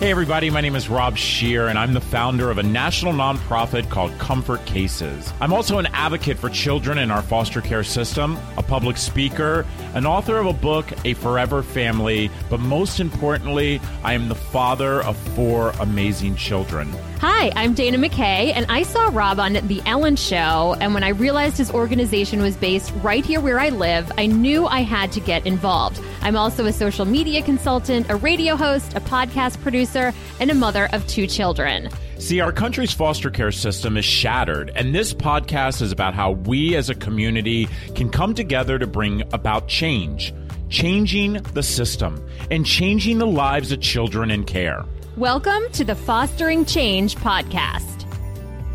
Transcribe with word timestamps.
Hey, 0.00 0.10
everybody, 0.10 0.48
my 0.48 0.62
name 0.62 0.76
is 0.76 0.88
Rob 0.88 1.18
Scheer, 1.18 1.68
and 1.68 1.78
I'm 1.78 1.92
the 1.92 2.00
founder 2.00 2.50
of 2.50 2.56
a 2.56 2.62
national 2.62 3.12
nonprofit 3.12 3.90
called 3.90 4.18
Comfort 4.18 4.64
Cases. 4.64 5.30
I'm 5.42 5.52
also 5.52 5.76
an 5.76 5.88
advocate 5.92 6.38
for 6.38 6.48
children 6.48 6.96
in 6.96 7.10
our 7.10 7.20
foster 7.20 7.60
care 7.60 7.84
system, 7.84 8.38
a 8.56 8.62
public 8.62 8.96
speaker, 8.96 9.66
an 9.92 10.06
author 10.06 10.38
of 10.38 10.46
a 10.46 10.54
book, 10.54 10.86
A 11.04 11.12
Forever 11.12 11.62
Family, 11.62 12.30
but 12.48 12.60
most 12.60 12.98
importantly, 12.98 13.78
I 14.02 14.14
am 14.14 14.30
the 14.30 14.34
father 14.34 15.02
of 15.02 15.18
four 15.34 15.74
amazing 15.80 16.36
children. 16.36 16.90
Hi, 17.18 17.52
I'm 17.54 17.74
Dana 17.74 17.98
McKay, 17.98 18.54
and 18.54 18.64
I 18.70 18.84
saw 18.84 19.10
Rob 19.12 19.38
on 19.38 19.52
The 19.52 19.82
Ellen 19.84 20.16
Show. 20.16 20.76
And 20.80 20.94
when 20.94 21.04
I 21.04 21.10
realized 21.10 21.58
his 21.58 21.70
organization 21.70 22.40
was 22.40 22.56
based 22.56 22.90
right 23.02 23.22
here 23.22 23.42
where 23.42 23.60
I 23.60 23.68
live, 23.68 24.10
I 24.16 24.24
knew 24.24 24.64
I 24.64 24.80
had 24.80 25.12
to 25.12 25.20
get 25.20 25.44
involved. 25.44 26.00
I'm 26.22 26.36
also 26.36 26.66
a 26.66 26.72
social 26.72 27.06
media 27.06 27.42
consultant, 27.42 28.10
a 28.10 28.16
radio 28.16 28.54
host, 28.54 28.94
a 28.94 29.00
podcast 29.00 29.60
producer, 29.62 30.12
and 30.38 30.50
a 30.50 30.54
mother 30.54 30.88
of 30.92 31.06
two 31.06 31.26
children. 31.26 31.88
See, 32.18 32.40
our 32.40 32.52
country's 32.52 32.92
foster 32.92 33.30
care 33.30 33.50
system 33.50 33.96
is 33.96 34.04
shattered, 34.04 34.70
and 34.74 34.94
this 34.94 35.14
podcast 35.14 35.80
is 35.80 35.92
about 35.92 36.12
how 36.12 36.32
we 36.32 36.76
as 36.76 36.90
a 36.90 36.94
community 36.94 37.68
can 37.94 38.10
come 38.10 38.34
together 38.34 38.78
to 38.78 38.86
bring 38.86 39.22
about 39.32 39.68
change, 39.68 40.34
changing 40.68 41.34
the 41.54 41.62
system, 41.62 42.22
and 42.50 42.66
changing 42.66 43.16
the 43.18 43.26
lives 43.26 43.72
of 43.72 43.80
children 43.80 44.30
in 44.30 44.44
care. 44.44 44.84
Welcome 45.16 45.62
to 45.72 45.84
the 45.84 45.94
Fostering 45.94 46.66
Change 46.66 47.16
podcast. 47.16 47.99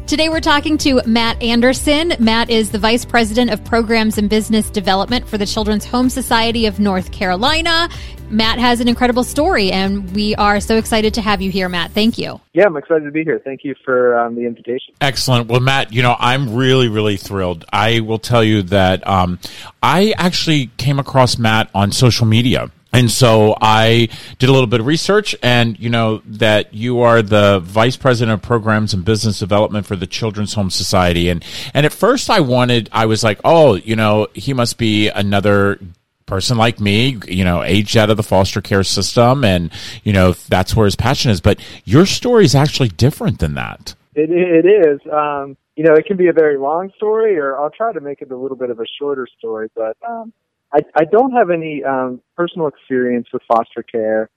Today 0.08 0.30
we're 0.30 0.40
talking 0.40 0.78
to 0.78 1.02
Matt 1.08 1.42
Anderson. 1.42 2.14
Matt 2.20 2.52
is 2.52 2.70
the 2.70 2.78
Vice 2.78 3.04
President 3.06 3.50
of 3.50 3.66
Programs 3.66 4.20
and 4.20 4.30
Business 4.30 4.70
Development 4.70 5.28
for 5.28 5.40
the 5.40 5.48
Children's 5.48 5.84
Home 5.86 6.12
Society 6.12 6.68
of 6.68 6.80
North 6.80 7.12
Carolina. 7.12 7.90
Matt 8.30 8.60
has 8.60 8.80
an 8.80 8.88
incredible 8.88 9.24
story, 9.24 9.72
and 9.72 10.12
we 10.16 10.36
are 10.36 10.60
so 10.60 10.78
excited 10.78 11.16
to 11.16 11.22
have 11.24 11.42
you 11.42 11.50
here, 11.50 11.68
Matt. 11.70 11.90
Thank 11.90 12.20
you. 12.20 12.40
Yeah, 12.54 12.66
I'm 12.66 12.78
excited 12.78 13.06
to 13.06 13.12
be 13.12 13.24
here. 13.24 13.42
Thank 13.44 13.64
you 13.64 13.74
for 13.84 14.16
um, 14.20 14.36
the 14.36 14.46
invitation. 14.46 14.94
Excellent. 15.02 15.48
Well, 15.48 15.60
Matt, 15.60 15.92
you 15.92 16.04
know, 16.04 16.16
I'm 16.20 16.54
really, 16.54 16.88
really 16.88 17.18
thrilled. 17.18 17.66
I 17.74 18.02
will 18.02 18.20
tell 18.20 18.44
you 18.44 18.62
that 18.62 19.08
um, 19.08 19.40
I 19.82 20.14
actually 20.20 20.68
came 20.78 21.00
across 21.00 21.40
Matt 21.40 21.72
on 21.74 21.92
social 21.92 22.28
media. 22.28 22.70
And 22.96 23.12
so 23.12 23.58
I 23.60 24.08
did 24.40 24.48
a 24.48 24.54
little 24.54 24.68
bit 24.68 24.80
of 24.80 24.86
research, 24.86 25.36
and 25.44 25.78
you 25.78 25.90
know 25.90 26.22
that 26.26 26.74
you 26.74 27.02
are 27.02 27.22
the 27.22 27.60
vice 27.60 27.98
president 27.98 28.36
of 28.36 28.42
programs 28.42 28.94
and 28.94 29.04
business 29.04 29.38
development 29.38 29.86
for 29.86 29.98
the 29.98 30.08
Children's 30.08 30.54
Home 30.54 30.70
Society. 30.70 31.28
And 31.28 31.44
and 31.74 31.86
at 31.86 31.92
first 31.92 32.30
I 32.30 32.40
wanted, 32.40 32.90
I 32.94 33.06
was 33.06 33.22
like, 33.22 33.42
oh, 33.44 33.76
you 33.76 33.98
know, 33.98 34.28
he 34.34 34.54
must 34.54 34.78
be 34.78 35.10
another 35.10 35.78
person 36.26 36.58
like 36.58 36.80
me, 36.80 37.20
you 37.28 37.44
know, 37.44 37.64
aged 37.64 37.98
out 37.98 38.10
of 38.10 38.16
the 38.16 38.24
foster 38.24 38.62
care 38.62 38.84
system, 38.84 39.44
and 39.44 39.72
you 40.06 40.14
know 40.14 40.32
that's 40.48 40.74
where 40.74 40.86
his 40.86 40.96
passion 40.96 41.32
is. 41.32 41.42
But 41.42 41.60
your 41.84 42.06
story 42.06 42.46
is 42.46 42.56
actually 42.56 42.90
different 42.90 43.40
than 43.40 43.56
that. 43.56 43.94
It 44.14 44.32
it 44.32 44.66
is. 44.66 45.02
Um, 45.12 45.58
you 45.76 45.84
know, 45.84 45.96
it 45.96 46.06
can 46.06 46.16
be 46.16 46.30
a 46.30 46.34
very 46.34 46.58
long 46.58 46.94
story, 46.96 47.38
or 47.38 47.60
I'll 47.60 47.72
try 47.72 47.92
to 47.92 48.00
make 48.00 48.22
it 48.22 48.32
a 48.32 48.38
little 48.38 48.56
bit 48.56 48.70
of 48.70 48.80
a 48.80 48.86
shorter 48.98 49.28
story. 49.38 49.70
But 49.76 49.98
um, 50.08 50.32
I, 50.76 50.80
I 50.94 51.06
don't 51.06 51.32
have 51.32 51.50
any 51.50 51.84
um, 51.84 52.22
personal 52.36 52.68
experience 52.68 53.28
with 53.32 53.42
foster 53.48 53.82
care, 53.82 54.30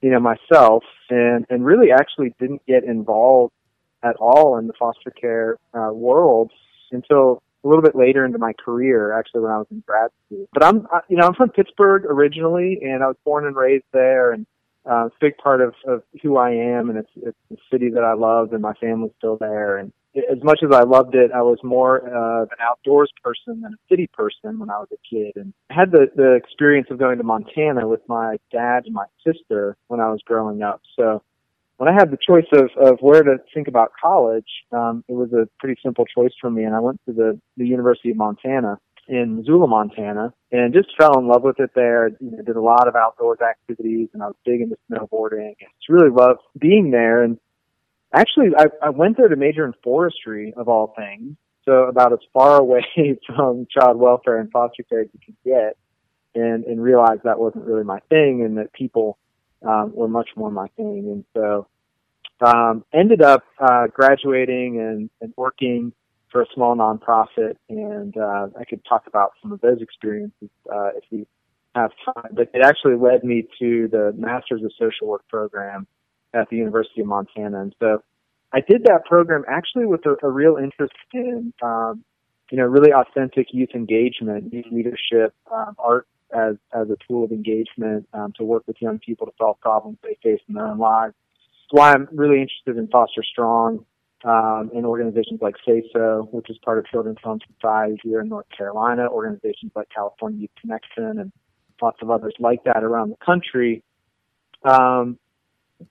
you 0.00 0.10
know, 0.10 0.18
myself, 0.18 0.82
and 1.10 1.46
and 1.48 1.64
really 1.64 1.92
actually 1.92 2.34
didn't 2.40 2.66
get 2.66 2.82
involved 2.82 3.52
at 4.02 4.16
all 4.16 4.58
in 4.58 4.66
the 4.66 4.72
foster 4.72 5.10
care 5.10 5.58
uh, 5.74 5.92
world 5.92 6.50
until 6.90 7.42
a 7.64 7.68
little 7.68 7.82
bit 7.82 7.94
later 7.94 8.24
into 8.24 8.38
my 8.38 8.52
career, 8.52 9.16
actually 9.16 9.42
when 9.42 9.52
I 9.52 9.58
was 9.58 9.66
in 9.70 9.82
grad 9.86 10.10
school. 10.26 10.48
But 10.52 10.64
I'm, 10.64 10.86
you 11.08 11.16
know, 11.16 11.26
I'm 11.26 11.34
from 11.34 11.50
Pittsburgh 11.50 12.04
originally, 12.04 12.80
and 12.82 13.02
I 13.02 13.06
was 13.06 13.16
born 13.24 13.46
and 13.46 13.56
raised 13.56 13.84
there, 13.92 14.32
and 14.32 14.46
uh, 14.90 15.06
it's 15.06 15.16
a 15.16 15.24
big 15.24 15.36
part 15.38 15.60
of, 15.60 15.74
of 15.86 16.02
who 16.22 16.36
I 16.36 16.50
am, 16.50 16.90
and 16.90 16.98
it's 16.98 17.10
it's 17.16 17.38
the 17.48 17.58
city 17.70 17.90
that 17.90 18.02
I 18.02 18.14
love, 18.14 18.52
and 18.52 18.62
my 18.62 18.74
family's 18.74 19.12
still 19.18 19.36
there, 19.36 19.78
and 19.78 19.92
as 20.16 20.42
much 20.42 20.60
as 20.62 20.70
I 20.72 20.82
loved 20.82 21.14
it, 21.14 21.30
I 21.32 21.42
was 21.42 21.58
more 21.62 22.02
uh, 22.02 22.42
an 22.42 22.58
outdoors 22.60 23.10
person 23.22 23.60
than 23.60 23.74
a 23.74 23.88
city 23.88 24.08
person 24.12 24.58
when 24.58 24.70
I 24.70 24.78
was 24.78 24.88
a 24.92 24.96
kid, 25.08 25.32
and 25.36 25.52
I 25.70 25.74
had 25.74 25.90
the 25.90 26.06
the 26.14 26.32
experience 26.32 26.88
of 26.90 26.98
going 26.98 27.18
to 27.18 27.24
Montana 27.24 27.86
with 27.86 28.00
my 28.08 28.38
dad 28.50 28.84
and 28.86 28.94
my 28.94 29.06
sister 29.24 29.76
when 29.88 30.00
I 30.00 30.10
was 30.10 30.20
growing 30.24 30.62
up. 30.62 30.80
So 30.98 31.22
when 31.76 31.88
I 31.88 31.92
had 31.92 32.10
the 32.10 32.18
choice 32.26 32.46
of 32.52 32.70
of 32.76 32.98
where 33.00 33.22
to 33.22 33.36
think 33.52 33.68
about 33.68 33.92
college, 34.00 34.48
um, 34.72 35.04
it 35.08 35.14
was 35.14 35.32
a 35.32 35.48
pretty 35.58 35.80
simple 35.82 36.06
choice 36.06 36.32
for 36.40 36.50
me, 36.50 36.64
and 36.64 36.74
I 36.74 36.80
went 36.80 37.00
to 37.06 37.12
the 37.12 37.40
the 37.56 37.66
University 37.66 38.10
of 38.10 38.16
Montana 38.16 38.78
in 39.08 39.36
Missoula, 39.36 39.68
Montana, 39.68 40.32
and 40.50 40.74
just 40.74 40.88
fell 40.98 41.18
in 41.18 41.28
love 41.28 41.42
with 41.42 41.60
it 41.60 41.70
there. 41.74 42.08
You 42.20 42.30
know, 42.30 42.42
did 42.42 42.56
a 42.56 42.60
lot 42.60 42.88
of 42.88 42.96
outdoors 42.96 43.38
activities, 43.40 44.08
and 44.12 44.22
I 44.22 44.26
was 44.26 44.36
big 44.44 44.60
into 44.60 44.76
snowboarding. 44.90 45.54
And 45.60 45.70
just 45.78 45.88
really 45.88 46.10
loved 46.10 46.40
being 46.58 46.90
there, 46.90 47.22
and 47.22 47.38
Actually, 48.16 48.48
I, 48.56 48.66
I 48.82 48.90
went 48.90 49.18
there 49.18 49.28
to 49.28 49.36
major 49.36 49.66
in 49.66 49.74
forestry 49.84 50.54
of 50.56 50.68
all 50.68 50.94
things, 50.96 51.36
so 51.66 51.84
about 51.84 52.14
as 52.14 52.18
far 52.32 52.58
away 52.58 52.82
from 53.26 53.66
child 53.70 53.98
welfare 53.98 54.38
and 54.38 54.50
foster 54.50 54.82
care 54.84 55.00
as 55.00 55.08
you 55.12 55.20
could 55.24 55.36
get, 55.44 55.76
and 56.34 56.64
and 56.64 56.82
realized 56.82 57.22
that 57.24 57.38
wasn't 57.38 57.66
really 57.66 57.84
my 57.84 58.00
thing, 58.08 58.42
and 58.42 58.56
that 58.56 58.72
people 58.72 59.18
um, 59.62 59.92
were 59.94 60.08
much 60.08 60.30
more 60.34 60.50
my 60.50 60.68
thing, 60.78 61.04
and 61.12 61.24
so 61.34 61.66
um, 62.40 62.84
ended 62.94 63.20
up 63.20 63.44
uh, 63.58 63.86
graduating 63.88 64.80
and, 64.80 65.10
and 65.20 65.34
working 65.36 65.92
for 66.30 66.40
a 66.40 66.46
small 66.54 66.74
nonprofit, 66.74 67.56
and 67.68 68.16
uh, 68.16 68.48
I 68.58 68.64
could 68.64 68.82
talk 68.88 69.06
about 69.06 69.32
some 69.42 69.52
of 69.52 69.60
those 69.60 69.82
experiences 69.82 70.48
uh, 70.72 70.88
if 70.96 71.04
we 71.10 71.26
have 71.74 71.90
time. 72.04 72.32
But 72.32 72.50
it 72.54 72.62
actually 72.64 72.96
led 72.96 73.24
me 73.24 73.46
to 73.58 73.88
the 73.88 74.14
Masters 74.16 74.62
of 74.62 74.72
Social 74.78 75.06
Work 75.06 75.28
program 75.28 75.86
at 76.34 76.48
the 76.50 76.56
University 76.56 77.00
of 77.00 77.06
Montana. 77.06 77.60
And 77.62 77.74
so 77.80 78.02
I 78.52 78.60
did 78.60 78.84
that 78.84 79.04
program 79.04 79.44
actually 79.48 79.86
with 79.86 80.04
a, 80.06 80.16
a 80.22 80.30
real 80.30 80.56
interest 80.56 80.94
in, 81.12 81.52
um, 81.62 82.04
you 82.50 82.58
know, 82.58 82.64
really 82.64 82.92
authentic 82.92 83.48
youth 83.52 83.70
engagement, 83.74 84.52
youth 84.52 84.66
leadership, 84.70 85.34
um, 85.52 85.74
art 85.78 86.06
as, 86.34 86.56
as 86.72 86.88
a 86.90 86.96
tool 87.06 87.24
of 87.24 87.32
engagement 87.32 88.08
um, 88.12 88.32
to 88.36 88.44
work 88.44 88.64
with 88.66 88.76
young 88.80 88.98
people 88.98 89.26
to 89.26 89.32
solve 89.38 89.60
problems 89.60 89.98
they 90.02 90.16
face 90.22 90.40
in 90.48 90.54
their 90.54 90.66
own 90.66 90.78
lives. 90.78 91.14
That's 91.64 91.78
why 91.78 91.92
I'm 91.92 92.08
really 92.12 92.40
interested 92.40 92.76
in 92.76 92.88
Foster 92.88 93.22
Strong 93.22 93.84
um, 94.24 94.70
in 94.74 94.84
organizations 94.84 95.40
like 95.40 95.54
SAYSO, 95.66 96.32
which 96.32 96.48
is 96.50 96.58
part 96.64 96.78
of 96.78 96.86
Children's 96.86 97.18
Home 97.22 97.40
Society 97.54 97.98
here 98.02 98.20
in 98.20 98.28
North 98.28 98.46
Carolina, 98.56 99.06
organizations 99.08 99.72
like 99.74 99.88
California 99.94 100.42
Youth 100.42 100.50
Connection, 100.60 101.18
and 101.18 101.32
lots 101.80 101.98
of 102.02 102.10
others 102.10 102.34
like 102.38 102.64
that 102.64 102.82
around 102.82 103.10
the 103.10 103.24
country. 103.24 103.82
Um, 104.64 105.18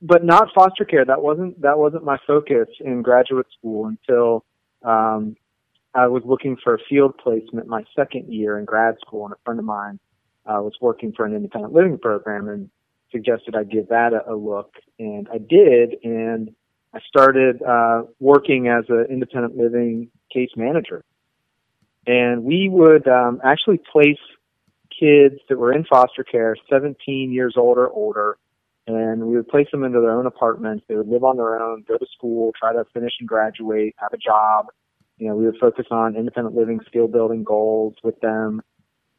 but 0.02 0.24
not 0.24 0.50
foster 0.54 0.86
care. 0.86 1.06
That 1.06 1.22
wasn't 1.22 1.62
that 1.62 1.78
wasn't 1.78 2.04
my 2.04 2.18
focus 2.26 2.68
in 2.80 3.02
graduate 3.02 3.48
school 3.58 3.86
until 3.86 4.46
um, 4.84 5.36
I 5.94 6.08
was 6.08 6.24
looking 6.26 6.58
for 6.64 6.76
a 6.76 6.80
field 6.90 7.18
placement 7.18 7.68
my 7.68 7.84
second 7.96 8.34
year 8.34 8.58
in 8.58 8.66
grad 8.66 8.96
school, 9.06 9.26
and 9.26 9.34
a 9.34 9.38
friend 9.46 9.60
of 9.60 9.66
mine 9.66 10.00
uh, 10.46 10.62
was 10.62 10.74
working 10.82 11.14
for 11.14 11.26
an 11.26 11.36
independent 11.36 11.74
living 11.74 11.98
program 11.98 12.50
and 12.50 12.70
suggested 13.12 13.56
I 13.56 13.64
give 13.64 13.90
that 13.90 14.14
a, 14.14 14.34
a 14.34 14.36
look, 14.36 14.74
and 15.00 15.28
I 15.32 15.38
did, 15.38 15.96
and 16.04 16.54
I 16.94 17.00
started 17.08 17.62
uh, 17.62 18.04
working 18.20 18.68
as 18.68 18.86
an 18.90 19.06
independent 19.10 19.56
living 19.56 20.10
case 20.34 20.50
manager, 20.56 21.04
and 22.08 22.44
we 22.44 22.70
would 22.70 23.08
um, 23.08 23.40
actually 23.44 23.80
place 23.92 24.20
kids 25.00 25.36
that 25.50 25.58
were 25.58 25.74
in 25.74 25.86
foster 25.86 26.24
care, 26.24 26.56
17 26.70 27.32
years 27.32 27.56
old 27.58 27.78
or 27.78 27.90
older 27.90 28.38
and 28.88 29.26
we 29.26 29.36
would 29.36 29.48
place 29.48 29.68
them 29.72 29.84
into 29.84 30.00
their 30.00 30.12
own 30.12 30.26
apartments. 30.26 30.86
They 30.88 30.96
would 30.96 31.08
live 31.08 31.24
on 31.24 31.38
their 31.38 31.60
own, 31.60 31.84
go 31.88 31.98
to 31.98 32.06
school, 32.16 32.52
try 32.60 32.74
to 32.74 32.86
finish 32.94 33.14
and 33.20 33.28
graduate, 33.28 33.96
have 33.98 34.14
a 34.14 34.18
job. 34.18 34.68
You 35.18 35.30
know, 35.30 35.36
we 35.36 35.46
would 35.46 35.58
focus 35.60 35.86
on 35.92 36.16
independent 36.16 36.56
living, 36.56 36.80
skill 36.88 37.08
building 37.08 37.44
goals 37.44 37.96
with 38.04 38.20
them. 38.20 38.62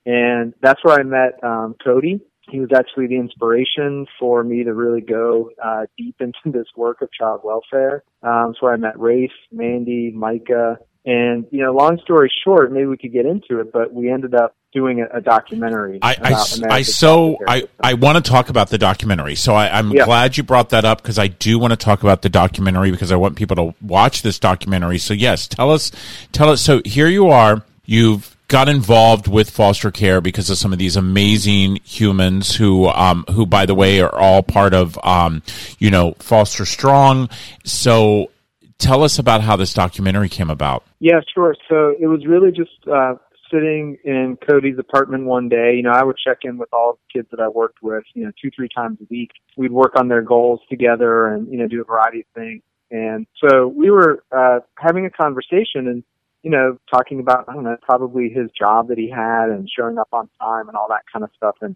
And 0.04 0.54
that's 0.62 0.84
where 0.84 1.00
I 1.00 1.02
met 1.02 1.42
um, 1.42 1.74
Cody. 1.82 2.20
He 2.48 2.60
was 2.60 2.68
actually 2.72 3.08
the 3.08 3.16
inspiration 3.16 4.06
for 4.20 4.44
me 4.44 4.62
to 4.62 4.72
really 4.72 5.00
go 5.00 5.50
uh, 5.62 5.86
deep 5.98 6.16
into 6.20 6.56
this 6.56 6.68
work 6.76 7.02
of 7.02 7.08
child 7.12 7.40
welfare. 7.42 8.04
Um, 8.22 8.54
so 8.60 8.68
I 8.68 8.76
met 8.76 8.98
Rafe, 8.98 9.30
Mandy, 9.50 10.12
Micah, 10.14 10.78
and 11.04 11.46
you 11.50 11.62
know, 11.62 11.72
long 11.72 11.98
story 12.02 12.30
short, 12.44 12.72
maybe 12.72 12.86
we 12.86 12.98
could 12.98 13.12
get 13.12 13.26
into 13.26 13.60
it, 13.60 13.72
but 13.72 13.94
we 13.94 14.10
ended 14.10 14.34
up 14.34 14.56
doing 14.76 15.00
a, 15.00 15.06
a 15.16 15.20
documentary. 15.22 15.98
I, 16.02 16.16
I, 16.20 16.66
I 16.76 16.82
so 16.82 17.38
I, 17.48 17.64
I 17.80 17.94
want 17.94 18.22
to 18.22 18.30
talk 18.30 18.50
about 18.50 18.68
the 18.68 18.76
documentary. 18.76 19.34
So 19.34 19.54
I, 19.54 19.78
am 19.78 19.90
yeah. 19.90 20.04
glad 20.04 20.36
you 20.36 20.42
brought 20.42 20.68
that 20.68 20.84
up 20.84 21.00
because 21.00 21.18
I 21.18 21.28
do 21.28 21.58
want 21.58 21.72
to 21.72 21.78
talk 21.78 22.02
about 22.02 22.20
the 22.20 22.28
documentary 22.28 22.90
because 22.90 23.10
I 23.10 23.16
want 23.16 23.36
people 23.36 23.56
to 23.56 23.74
watch 23.80 24.20
this 24.20 24.38
documentary. 24.38 24.98
So 24.98 25.14
yes, 25.14 25.48
tell 25.48 25.70
us, 25.70 25.92
tell 26.32 26.50
us. 26.50 26.60
So 26.60 26.82
here 26.84 27.08
you 27.08 27.28
are. 27.28 27.64
You've 27.86 28.36
got 28.48 28.68
involved 28.68 29.28
with 29.28 29.48
foster 29.48 29.90
care 29.90 30.20
because 30.20 30.50
of 30.50 30.58
some 30.58 30.74
of 30.74 30.78
these 30.78 30.96
amazing 30.96 31.76
humans 31.82 32.54
who, 32.54 32.86
um, 32.88 33.24
who 33.30 33.46
by 33.46 33.64
the 33.64 33.74
way, 33.74 34.02
are 34.02 34.14
all 34.14 34.42
part 34.42 34.74
of, 34.74 34.98
um, 35.02 35.42
you 35.78 35.90
know, 35.90 36.12
Foster 36.18 36.66
Strong. 36.66 37.30
So 37.64 38.30
tell 38.76 39.02
us 39.04 39.18
about 39.18 39.40
how 39.40 39.56
this 39.56 39.72
documentary 39.72 40.28
came 40.28 40.50
about. 40.50 40.84
Yeah, 40.98 41.20
sure. 41.34 41.56
So 41.66 41.94
it 41.98 42.08
was 42.08 42.26
really 42.26 42.50
just 42.50 42.86
uh, 42.86 43.14
sitting 43.50 43.98
in 44.04 44.38
Cody's 44.48 44.78
apartment 44.78 45.24
one 45.24 45.48
day. 45.48 45.74
You 45.76 45.82
know, 45.82 45.90
I 45.90 46.02
would 46.02 46.16
check 46.16 46.38
in 46.42 46.58
with 46.58 46.68
all 46.72 46.98
the 46.98 47.18
kids 47.18 47.28
that 47.30 47.40
I 47.40 47.48
worked 47.48 47.82
with, 47.82 48.04
you 48.14 48.24
know, 48.24 48.32
two, 48.40 48.50
three 48.54 48.68
times 48.68 48.98
a 49.00 49.06
week. 49.10 49.30
We'd 49.56 49.72
work 49.72 49.92
on 49.96 50.08
their 50.08 50.22
goals 50.22 50.60
together 50.68 51.28
and, 51.28 51.50
you 51.50 51.58
know, 51.58 51.68
do 51.68 51.80
a 51.80 51.84
variety 51.84 52.20
of 52.20 52.26
things. 52.34 52.62
And 52.90 53.26
so 53.42 53.66
we 53.66 53.90
were 53.90 54.22
uh, 54.30 54.60
having 54.76 55.06
a 55.06 55.10
conversation 55.10 55.88
and, 55.88 56.04
you 56.42 56.50
know, 56.50 56.78
talking 56.90 57.18
about, 57.18 57.48
I 57.48 57.54
don't 57.54 57.64
know, 57.64 57.76
probably 57.82 58.28
his 58.28 58.50
job 58.56 58.88
that 58.88 58.98
he 58.98 59.10
had 59.10 59.50
and 59.50 59.68
showing 59.68 59.98
up 59.98 60.08
on 60.12 60.28
time 60.40 60.68
and 60.68 60.76
all 60.76 60.86
that 60.90 61.02
kind 61.12 61.24
of 61.24 61.30
stuff. 61.36 61.56
And 61.60 61.74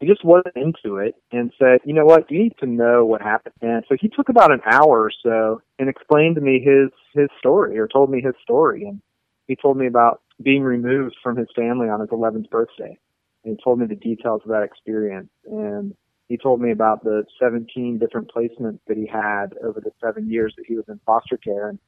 he 0.00 0.06
just 0.06 0.24
wasn't 0.24 0.56
into 0.56 0.96
it 0.96 1.14
and 1.30 1.52
said, 1.58 1.80
you 1.84 1.92
know 1.92 2.06
what, 2.06 2.30
you 2.30 2.42
need 2.42 2.54
to 2.60 2.66
know 2.66 3.04
what 3.04 3.20
happened. 3.20 3.54
And 3.60 3.84
so 3.88 3.96
he 4.00 4.08
took 4.08 4.28
about 4.28 4.50
an 4.50 4.62
hour 4.64 5.02
or 5.02 5.12
so 5.22 5.62
and 5.78 5.88
explained 5.88 6.36
to 6.36 6.40
me 6.40 6.58
his, 6.58 6.90
his 7.14 7.28
story 7.38 7.78
or 7.78 7.86
told 7.86 8.10
me 8.10 8.22
his 8.22 8.34
story. 8.42 8.84
And 8.84 9.00
he 9.46 9.56
told 9.56 9.76
me 9.76 9.86
about 9.86 10.22
being 10.42 10.62
removed 10.62 11.16
from 11.22 11.36
his 11.36 11.48
family 11.54 11.88
on 11.88 12.00
his 12.00 12.08
11th 12.10 12.48
birthday. 12.50 12.98
And 13.44 13.56
he 13.56 13.62
told 13.62 13.78
me 13.78 13.86
the 13.86 13.94
details 13.94 14.42
of 14.44 14.50
that 14.50 14.62
experience. 14.62 15.30
And 15.46 15.94
he 16.28 16.36
told 16.36 16.60
me 16.60 16.70
about 16.70 17.02
the 17.02 17.24
17 17.40 17.98
different 17.98 18.30
placements 18.34 18.78
that 18.86 18.96
he 18.96 19.06
had 19.06 19.54
over 19.62 19.80
the 19.80 19.90
seven 20.02 20.30
years 20.30 20.54
that 20.56 20.66
he 20.66 20.76
was 20.76 20.84
in 20.88 21.00
foster 21.04 21.36
care 21.36 21.68
and 21.68 21.78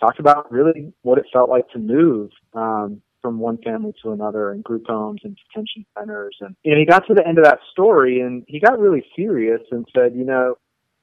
talked 0.00 0.20
about 0.20 0.50
really 0.52 0.92
what 1.02 1.18
it 1.18 1.26
felt 1.32 1.48
like 1.48 1.68
to 1.70 1.78
move 1.78 2.30
um, 2.54 3.00
from 3.22 3.38
one 3.38 3.58
family 3.58 3.92
to 4.02 4.12
another 4.12 4.52
and 4.52 4.62
group 4.62 4.84
homes 4.86 5.20
and 5.24 5.36
detention 5.36 5.84
centers. 5.98 6.36
And 6.40 6.54
you 6.62 6.72
know, 6.72 6.78
he 6.78 6.84
got 6.84 7.06
to 7.06 7.14
the 7.14 7.26
end 7.26 7.38
of 7.38 7.44
that 7.44 7.60
story 7.72 8.20
and 8.20 8.44
he 8.46 8.60
got 8.60 8.78
really 8.78 9.04
serious 9.16 9.60
and 9.70 9.86
said, 9.94 10.14
you 10.14 10.24
know, 10.24 10.56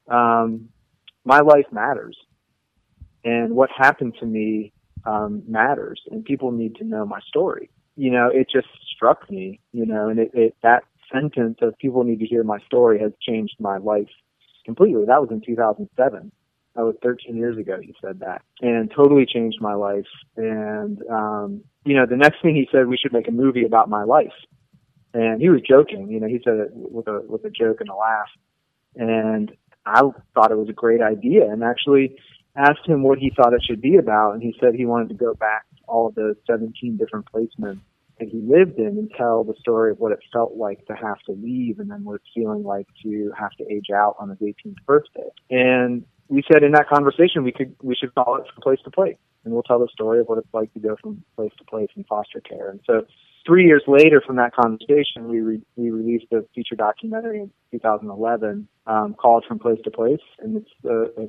um, 0.08 0.70
my 1.26 1.40
life 1.40 1.66
matters, 1.72 2.16
and 3.24 3.56
what 3.56 3.72
happened 3.76 4.14
to 4.20 4.26
me 4.26 4.72
um, 5.06 5.44
matters, 5.48 6.02
and 6.12 6.24
people 6.24 6.52
need 6.52 6.76
to 6.76 6.84
know 6.84 7.06
my 7.06 7.20
story. 7.28 7.70
You 7.96 8.12
know, 8.12 8.30
it 8.34 8.48
just 8.52 8.68
struck 8.94 9.30
me, 9.30 9.60
you 9.72 9.86
know, 9.86 10.10
and 10.10 10.20
it, 10.20 10.32
it 10.34 10.56
that 10.64 10.84
sentence 11.12 11.60
of 11.62 11.78
people 11.78 12.04
need 12.04 12.20
to 12.20 12.26
hear 12.26 12.44
my 12.44 12.60
story 12.66 13.00
has 13.00 13.12
changed 13.22 13.56
my 13.60 13.78
life 13.78 14.10
completely. 14.66 15.06
That 15.06 15.22
was 15.22 15.30
in 15.32 15.42
2007. 15.42 16.32
That 16.76 16.84
was 16.84 16.96
13 17.02 17.38
years 17.38 17.58
ago. 17.58 17.80
He 17.82 17.96
said 18.02 18.20
that, 18.20 18.42
and 18.62 18.92
totally 18.94 19.26
changed 19.26 19.62
my 19.62 19.76
life. 19.76 20.08
And 20.36 21.02
um, 21.10 21.62
you 21.86 21.96
know, 21.96 22.06
the 22.06 22.18
next 22.18 22.42
thing 22.42 22.56
he 22.56 22.68
said, 22.72 22.88
we 22.88 22.98
should 22.98 23.14
make 23.14 23.28
a 23.28 23.32
movie 23.32 23.66
about 23.66 23.90
my 23.90 24.04
life. 24.04 24.34
And 25.14 25.40
he 25.40 25.50
was 25.50 25.62
joking. 25.62 26.10
You 26.10 26.20
know, 26.20 26.28
he 26.28 26.42
said 26.44 26.56
it 26.56 26.70
with 26.74 27.08
a 27.08 27.22
with 27.28 27.46
a 27.46 27.50
joke 27.50 27.78
and 27.80 27.90
a 27.90 27.96
laugh. 27.96 28.28
And 28.98 29.56
I 29.86 30.02
thought 30.34 30.52
it 30.52 30.58
was 30.58 30.70
a 30.70 30.74
great 30.74 31.02
idea, 31.02 31.50
and 31.50 31.64
actually 31.64 32.18
asked 32.56 32.86
him 32.86 33.04
what 33.04 33.20
he 33.20 33.32
thought 33.36 33.54
it 33.54 33.64
should 33.64 33.82
be 33.82 33.98
about. 33.98 34.34
And 34.34 34.42
he 34.42 34.56
said 34.60 34.76
he 34.76 34.86
wanted 34.86 35.10
to 35.10 35.16
go 35.16 35.34
back 35.34 35.66
to 35.78 35.84
all 35.88 36.08
of 36.08 36.16
those 36.16 36.36
17 36.48 36.98
different 36.98 37.26
placements 37.32 37.82
that 38.20 38.30
he 38.30 38.40
lived 38.40 38.78
in 38.78 38.88
and 38.88 39.12
tell 39.18 39.44
the 39.44 39.56
story 39.60 39.92
of 39.92 40.00
what 40.00 40.12
it 40.12 40.20
felt 40.32 40.56
like 40.56 40.86
to 40.88 40.94
have 40.94 41.20
to 41.26 41.34
leave 41.34 41.80
and 41.80 41.92
then 41.92 42.04
what 42.04 42.16
it's 42.16 42.30
feeling 42.34 42.64
like 42.64 42.88
to 43.04 43.32
have 43.38 43.52
to 43.52 43.66
age 43.70 43.88
out 43.94 44.16
on 44.20 44.30
his 44.30 44.40
18th 44.40 44.78
birthday. 44.86 45.30
And 45.50 46.06
we 46.28 46.44
said 46.52 46.64
in 46.64 46.72
that 46.72 46.90
conversation 46.90 47.44
we 47.44 47.52
could 47.52 47.76
we 47.82 47.96
should 47.96 48.14
call 48.16 48.38
it 48.38 48.46
from 48.54 48.62
place 48.62 48.80
to 48.84 48.92
place, 48.92 49.18
and 49.44 49.54
we'll 49.54 49.64
tell 49.64 49.80
the 49.80 49.88
story 49.92 50.20
of 50.20 50.28
what 50.28 50.38
it's 50.38 50.54
like 50.54 50.74
to 50.74 50.80
go 50.80 50.96
from 51.02 51.24
place 51.36 51.52
to 51.58 51.64
place 51.66 51.90
in 51.96 52.04
foster 52.06 52.42
care. 52.42 52.70
And 52.70 52.80
so, 52.86 53.06
three 53.46 53.66
years 53.66 53.84
later 53.88 54.22
from 54.26 54.38
that 54.38 54.56
conversation, 54.56 55.28
we 55.28 55.42
re- 55.42 55.62
we 55.76 55.92
released 55.92 56.26
a 56.32 56.44
feature 56.56 56.76
documentary 56.76 57.42
in 57.42 57.52
2011 57.72 58.68
um, 58.88 59.14
called 59.14 59.46
From 59.48 59.60
Place 59.60 59.80
to 59.84 59.92
Place, 59.92 60.20
and 60.40 60.58
it's 60.58 60.72
a, 60.86 61.22
a 61.22 61.28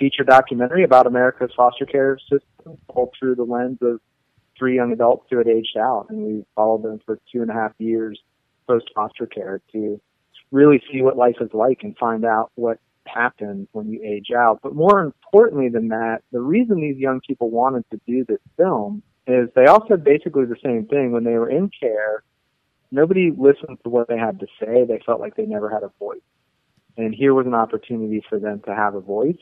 feature 0.00 0.24
documentary 0.24 0.82
about 0.82 1.06
America's 1.06 1.52
foster 1.54 1.84
care 1.84 2.18
system, 2.18 2.78
told 2.92 3.14
through 3.16 3.34
the 3.36 3.44
lens 3.44 3.78
of 3.82 4.00
three 4.58 4.74
young 4.74 4.92
adults 4.92 5.26
who 5.30 5.38
had 5.38 5.46
aged 5.46 5.76
out, 5.76 6.06
and 6.08 6.18
we 6.18 6.44
followed 6.56 6.82
them 6.82 6.98
for 7.04 7.20
two 7.30 7.42
and 7.42 7.50
a 7.50 7.54
half 7.54 7.72
years 7.78 8.18
post 8.66 8.90
foster 8.94 9.26
care 9.26 9.60
to 9.72 10.00
really 10.50 10.82
see 10.90 11.02
what 11.02 11.16
life 11.16 11.36
is 11.40 11.50
like 11.52 11.82
and 11.82 11.96
find 11.98 12.24
out 12.24 12.50
what 12.54 12.78
happens 13.06 13.68
when 13.72 13.88
you 13.88 14.00
age 14.02 14.30
out. 14.36 14.60
But 14.62 14.74
more 14.74 15.00
importantly 15.00 15.68
than 15.68 15.88
that, 15.88 16.22
the 16.32 16.40
reason 16.40 16.80
these 16.80 16.96
young 16.96 17.20
people 17.26 17.50
wanted 17.50 17.84
to 17.90 18.00
do 18.06 18.24
this 18.24 18.40
film 18.56 19.02
is 19.26 19.48
they 19.54 19.66
all 19.66 19.86
said 19.86 20.02
basically 20.02 20.44
the 20.46 20.56
same 20.64 20.86
thing. 20.86 21.12
When 21.12 21.24
they 21.24 21.38
were 21.38 21.50
in 21.50 21.70
care, 21.78 22.22
nobody 22.90 23.30
listened 23.36 23.78
to 23.84 23.90
what 23.90 24.08
they 24.08 24.18
had 24.18 24.40
to 24.40 24.46
say. 24.60 24.84
They 24.84 25.00
felt 25.04 25.20
like 25.20 25.36
they 25.36 25.46
never 25.46 25.68
had 25.68 25.82
a 25.82 25.90
voice. 25.98 26.20
And 26.96 27.14
here 27.14 27.34
was 27.34 27.46
an 27.46 27.54
opportunity 27.54 28.22
for 28.28 28.38
them 28.38 28.60
to 28.66 28.74
have 28.74 28.94
a 28.94 29.00
voice 29.00 29.36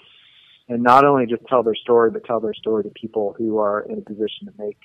and 0.68 0.82
not 0.82 1.04
only 1.04 1.26
just 1.26 1.42
tell 1.46 1.62
their 1.62 1.74
story, 1.74 2.10
but 2.10 2.24
tell 2.24 2.40
their 2.40 2.54
story 2.54 2.84
to 2.84 2.90
people 2.90 3.34
who 3.36 3.58
are 3.58 3.80
in 3.80 3.98
a 3.98 4.02
position 4.02 4.46
to 4.46 4.52
make 4.58 4.78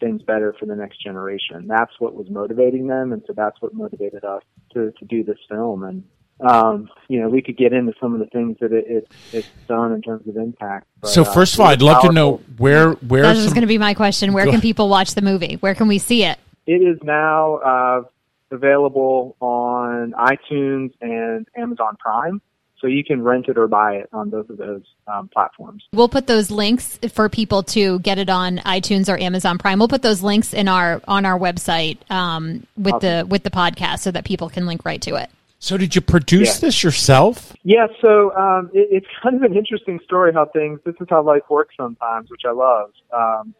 things 0.00 0.20
better 0.22 0.54
for 0.58 0.66
the 0.66 0.76
next 0.76 1.02
generation. 1.02 1.66
That's 1.66 1.92
what 1.98 2.14
was 2.14 2.28
motivating 2.28 2.86
them. 2.88 3.12
And 3.12 3.22
so 3.26 3.32
that's 3.34 3.60
what 3.60 3.72
motivated 3.72 4.24
us 4.24 4.42
to, 4.74 4.92
to 4.98 5.04
do 5.04 5.22
this 5.22 5.38
film. 5.48 5.84
And 5.84 6.04
um, 6.40 6.90
you 7.08 7.20
know, 7.20 7.28
we 7.28 7.40
could 7.40 7.56
get 7.56 7.72
into 7.72 7.92
some 8.00 8.14
of 8.14 8.18
the 8.18 8.26
things 8.26 8.56
that 8.60 8.72
it, 8.72 8.84
it 8.88 9.08
it's 9.32 9.48
done 9.68 9.92
in 9.92 10.02
terms 10.02 10.26
of 10.26 10.36
impact. 10.36 10.88
But, 11.00 11.08
so 11.08 11.22
uh, 11.22 11.32
first 11.32 11.58
uh, 11.58 11.62
of 11.62 11.66
all, 11.66 11.72
I'd 11.72 11.82
love 11.82 11.94
powerful. 11.94 12.08
to 12.08 12.14
know 12.14 12.40
where 12.58 12.92
where 12.92 13.22
that 13.22 13.36
was 13.36 13.52
going 13.52 13.60
to 13.60 13.68
be 13.68 13.78
my 13.78 13.94
question. 13.94 14.32
Where 14.32 14.46
can 14.46 14.60
people 14.60 14.88
watch 14.88 15.14
the 15.14 15.22
movie? 15.22 15.54
Where 15.60 15.74
can 15.74 15.86
we 15.86 15.98
see 15.98 16.24
it? 16.24 16.38
It 16.66 16.82
is 16.82 16.98
now 17.02 17.56
uh, 17.56 18.02
available 18.50 19.36
on 19.40 20.12
iTunes 20.12 20.92
and 21.00 21.46
Amazon 21.56 21.96
Prime. 21.98 22.42
So 22.82 22.88
you 22.88 23.04
can 23.04 23.22
rent 23.22 23.46
it 23.48 23.56
or 23.56 23.68
buy 23.68 23.94
it 23.94 24.08
on 24.12 24.28
both 24.28 24.50
of 24.50 24.58
those 24.58 24.82
um, 25.06 25.28
platforms. 25.28 25.84
We'll 25.92 26.08
put 26.08 26.26
those 26.26 26.50
links 26.50 26.98
for 27.12 27.28
people 27.28 27.62
to 27.62 28.00
get 28.00 28.18
it 28.18 28.28
on 28.28 28.58
iTunes 28.58 29.08
or 29.08 29.16
Amazon 29.16 29.56
Prime. 29.56 29.78
We'll 29.78 29.86
put 29.86 30.02
those 30.02 30.20
links 30.20 30.52
in 30.52 30.66
our 30.66 31.00
on 31.06 31.24
our 31.24 31.38
website 31.38 31.98
um, 32.10 32.66
with 32.76 32.94
awesome. 32.94 33.08
the 33.20 33.26
with 33.26 33.44
the 33.44 33.50
podcast 33.50 34.00
so 34.00 34.10
that 34.10 34.24
people 34.24 34.50
can 34.50 34.66
link 34.66 34.84
right 34.84 35.00
to 35.02 35.14
it. 35.14 35.30
So, 35.60 35.76
did 35.76 35.94
you 35.94 36.00
produce 36.00 36.56
yeah. 36.56 36.66
this 36.66 36.82
yourself? 36.82 37.56
Yeah. 37.62 37.86
So, 38.00 38.34
um, 38.34 38.68
it, 38.74 38.88
it's 38.90 39.06
kind 39.22 39.36
of 39.36 39.42
an 39.42 39.56
interesting 39.56 40.00
story 40.04 40.32
how 40.32 40.46
things. 40.46 40.80
This 40.84 40.96
is 41.00 41.06
how 41.08 41.22
life 41.22 41.44
works 41.48 41.76
sometimes, 41.76 42.30
which 42.32 42.42
I 42.44 42.50
love. 42.50 42.90
Um, 43.16 43.54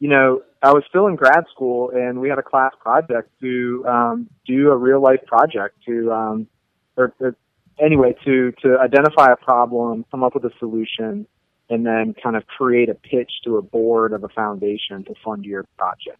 you 0.00 0.08
know, 0.08 0.42
I 0.60 0.72
was 0.72 0.82
still 0.88 1.06
in 1.06 1.14
grad 1.14 1.44
school, 1.54 1.90
and 1.90 2.20
we 2.20 2.28
had 2.28 2.40
a 2.40 2.42
class 2.42 2.72
project 2.80 3.30
to 3.40 3.84
um, 3.86 4.28
do 4.44 4.72
a 4.72 4.76
real 4.76 5.00
life 5.00 5.24
project 5.26 5.76
to, 5.86 6.12
um, 6.12 6.48
or, 6.96 7.14
or 7.20 7.36
anyway, 7.78 8.14
to 8.24 8.52
to 8.62 8.78
identify 8.78 9.32
a 9.32 9.36
problem, 9.36 10.04
come 10.10 10.22
up 10.22 10.34
with 10.34 10.44
a 10.44 10.50
solution, 10.58 11.26
and 11.70 11.86
then 11.86 12.14
kind 12.22 12.36
of 12.36 12.46
create 12.46 12.88
a 12.88 12.94
pitch 12.94 13.30
to 13.44 13.56
a 13.56 13.62
board 13.62 14.12
of 14.12 14.24
a 14.24 14.28
foundation 14.28 15.04
to 15.04 15.14
fund 15.24 15.44
your 15.44 15.64
project. 15.76 16.18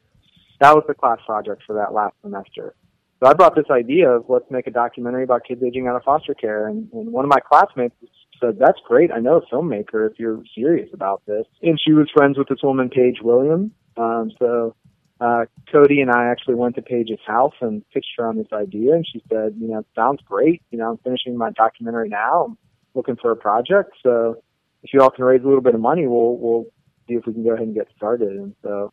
That 0.61 0.75
was 0.75 0.85
the 0.87 0.95
class 0.95 1.19
project 1.27 1.63
for 1.67 1.75
that 1.75 1.93
last 1.93 2.15
semester. 2.23 2.75
So 3.21 3.29
I 3.29 3.33
brought 3.33 3.55
this 3.55 3.71
idea 3.71 4.11
of 4.11 4.25
let's 4.29 4.51
make 4.51 4.67
a 4.67 4.71
documentary 4.71 5.25
about 5.25 5.43
kids 5.47 5.63
aging 5.63 5.87
out 5.87 5.97
of 5.97 6.03
foster 6.03 6.35
care. 6.35 6.69
And, 6.69 6.89
and 6.93 7.13
one 7.13 7.25
of 7.25 7.31
my 7.31 7.41
classmates 7.41 7.95
said, 8.41 8.59
that's 8.59 8.79
great. 8.87 9.11
I 9.11 9.21
know 9.21 9.41
a 9.41 9.55
filmmaker 9.55 10.11
if 10.11 10.19
you're 10.19 10.43
serious 10.55 10.89
about 10.93 11.23
this. 11.27 11.47
And 11.63 11.81
she 11.83 11.93
was 11.93 12.09
friends 12.15 12.37
with 12.37 12.49
this 12.49 12.59
woman, 12.63 12.91
Paige 12.91 13.21
Williams. 13.23 13.71
Um, 13.97 14.33
so 14.39 14.75
uh, 15.21 15.45
Cody 15.71 16.01
and 16.01 16.11
I 16.11 16.27
actually 16.27 16.57
went 16.57 16.75
to 16.77 16.83
Paige's 16.83 17.21
house 17.27 17.55
and 17.61 17.89
pitched 17.91 18.13
her 18.19 18.27
on 18.27 18.37
this 18.37 18.53
idea. 18.53 18.95
And 18.95 19.07
she 19.07 19.23
said, 19.29 19.55
you 19.59 19.69
know, 19.69 19.85
sounds 19.95 20.21
great. 20.25 20.63
You 20.71 20.79
know, 20.79 20.91
I'm 20.91 20.99
finishing 20.99 21.37
my 21.37 21.51
documentary 21.51 22.09
now. 22.09 22.47
I'm 22.47 22.59
looking 22.95 23.17
for 23.17 23.31
a 23.31 23.37
project. 23.37 23.93
So 24.03 24.43
if 24.83 24.93
you 24.93 25.01
all 25.01 25.11
can 25.11 25.25
raise 25.25 25.43
a 25.43 25.47
little 25.47 25.61
bit 25.63 25.75
of 25.75 25.81
money, 25.81 26.07
we'll, 26.07 26.37
we'll 26.37 26.65
see 27.09 27.15
if 27.15 27.27
we 27.27 27.33
can 27.33 27.45
go 27.45 27.51
ahead 27.51 27.67
and 27.67 27.75
get 27.75 27.89
started. 27.97 28.33
And 28.33 28.55
so 28.63 28.93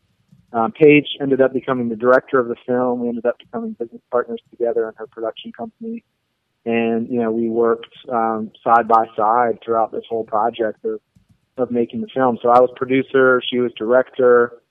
um, 0.54 0.72
Paige 0.72 1.08
ended 1.20 1.42
up 1.42 1.54
becoming 1.54 1.90
the 1.90 1.96
director 1.96 2.40
of 2.40 2.48
the 2.48 2.56
film. 2.66 3.00
We 3.00 3.10
ended 3.10 3.25
up 3.25 3.38
becoming 3.40 3.74
business 3.74 4.01
partners 4.12 4.42
together 4.50 4.88
in 4.88 4.96
her 4.96 5.08
production 5.08 5.51
company. 5.51 6.04
And, 6.66 7.10
you 7.10 7.20
know, 7.20 7.32
we 7.32 7.50
worked 7.50 7.96
um, 8.12 8.51
side 8.63 8.88
by 8.88 9.06
side 9.18 9.60
throughout 9.66 9.92
this 9.92 10.04
whole 10.08 10.24
project 10.24 10.86
of, 10.86 11.00
of 11.58 11.72
making 11.72 12.01
the 12.01 12.08
film. 12.13 12.38
So 12.42 12.50
I 12.50 12.60
was 12.60 12.70
producer, 12.75 13.42
she 13.50 13.58
was 13.58 13.72
director. 13.75 14.62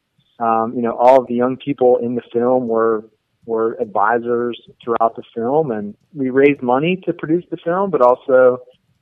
Um, 0.41 0.73
you 0.75 0.83
know, 0.83 0.97
all 0.97 1.21
of 1.21 1.27
the 1.27 1.35
young 1.35 1.57
people 1.57 1.99
in 2.03 2.15
the 2.15 2.23
film 2.33 2.69
were 2.69 3.05
were 3.47 3.77
advisors 3.81 4.61
throughout 4.83 5.17
the 5.17 5.23
film, 5.35 5.71
and 5.71 5.97
we 6.15 6.31
raised 6.31 6.63
money 6.63 7.01
to 7.05 7.13
produce 7.13 7.45
the 7.51 7.57
film, 7.57 7.91
but 7.91 8.01
also 8.01 8.61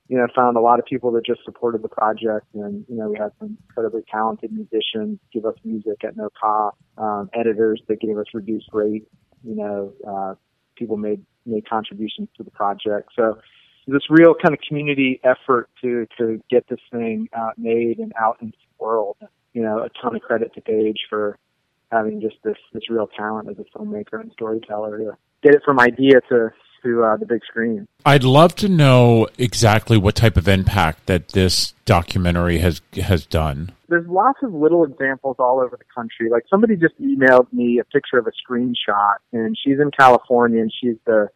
you 0.09 0.17
know, 0.17 0.27
found 0.35 0.57
a 0.57 0.61
lot 0.61 0.79
of 0.79 0.87
people 0.87 1.13
that 1.13 1.25
just 1.25 1.41
supported 1.45 1.83
the 1.83 1.89
project, 1.89 2.47
and 2.55 2.85
you 2.89 2.97
know, 2.97 3.11
we 3.11 3.19
had 3.19 3.31
some 3.39 3.59
incredibly 3.69 4.03
talented 4.11 4.51
musicians 4.51 5.19
give 5.33 5.45
us 5.45 5.55
music 5.65 6.03
at 6.03 6.17
no 6.17 6.31
cost, 6.31 6.77
um, 6.97 7.29
editors 7.35 7.83
that 7.89 8.01
gave 8.01 8.17
us 8.17 8.25
reduced 8.33 8.69
rate. 8.73 9.07
You 9.45 9.55
know, 9.55 9.93
uh, 10.09 10.35
people 10.77 10.97
made 10.97 11.23
made 11.45 11.69
contributions 11.69 12.29
to 12.39 12.43
the 12.43 12.51
project. 12.51 13.11
So 13.15 13.39
this 13.87 14.03
real 14.09 14.35
kind 14.35 14.55
of 14.55 14.61
community 14.67 15.21
effort 15.25 15.69
to 15.83 16.07
to 16.17 16.43
get 16.51 16.67
this 16.69 16.81
thing 16.91 17.29
uh, 17.39 17.51
made 17.59 17.99
and 17.99 18.13
out 18.19 18.39
into 18.41 18.57
the 18.57 18.85
world. 18.85 19.19
You 19.53 19.63
know, 19.63 19.79
a 19.79 19.89
ton 20.01 20.15
of 20.15 20.23
credit 20.23 20.55
to 20.55 20.61
Paige 20.61 21.01
for 21.09 21.39
having 21.91 22.21
just 22.21 22.37
this 22.45 22.57
this 22.73 22.89
real 22.91 23.07
talent 23.07 23.49
as 23.49 23.57
a 23.59 23.79
filmmaker 23.79 24.21
and 24.21 24.31
storyteller 24.33 24.99
to 24.99 25.17
get 25.43 25.55
it 25.55 25.63
from 25.65 25.81
idea 25.81 26.21
to 26.29 26.53
to 26.85 27.03
uh, 27.03 27.17
the 27.17 27.27
big 27.27 27.41
screen. 27.45 27.89
I'd 28.07 28.25
love 28.25 28.55
to 28.57 28.69
know 28.69 29.27
exactly 29.37 29.97
what 29.97 30.15
type 30.15 30.37
of 30.37 30.47
impact 30.47 31.07
that 31.07 31.31
this 31.31 31.75
documentary 31.85 32.59
has 32.59 32.81
has 32.95 33.27
done. 33.27 33.73
there's 33.89 34.07
lots 34.07 34.39
of 34.43 34.53
little 34.53 34.85
examples 34.85 35.37
all 35.39 35.61
over 35.61 35.77
the 35.77 35.85
country. 35.95 36.31
Like 36.31 36.45
somebody 36.49 36.77
just 36.77 37.01
emailed 37.01 37.53
me 37.53 37.79
a 37.79 37.85
picture 37.85 38.19
of 38.19 38.27
a 38.27 38.33
screenshot, 38.33 39.17
and 39.33 39.57
she's 39.63 39.81
in 39.81 39.91
California, 39.91 40.61
and 40.61 40.73
she's 40.81 40.97
the 41.07 41.29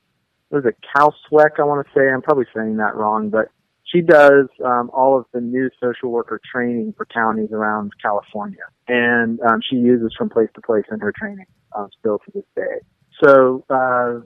was 0.51 0.65
it 0.67 0.77
CalSWEC, 0.95 1.59
I 1.59 1.65
want 1.65 1.87
to 1.87 1.93
say. 1.95 2.09
I'm 2.09 2.23
probably 2.23 2.45
saying 2.55 2.77
that 2.77 2.95
wrong, 2.95 3.31
but 3.31 3.49
she 3.93 4.01
does 4.01 4.47
um, 4.65 4.91
all 4.93 5.19
of 5.19 5.27
the 5.33 5.41
new 5.41 5.71
social 5.81 6.11
worker 6.11 6.41
training 6.51 6.95
for 6.97 7.05
counties 7.07 7.51
around 7.53 7.93
California, 8.01 8.65
and 8.89 9.39
um, 9.41 9.61
she 9.69 9.77
uses 9.77 10.15
from 10.17 10.31
place 10.31 10.49
to 10.55 10.61
place 10.63 10.85
in 10.91 11.01
her 11.01 11.13
training 11.17 11.47
um, 11.77 11.89
still 11.99 12.19
to 12.19 12.31
this 12.35 12.45
day. 12.57 12.81
So, 13.23 13.65
uh, 13.71 14.21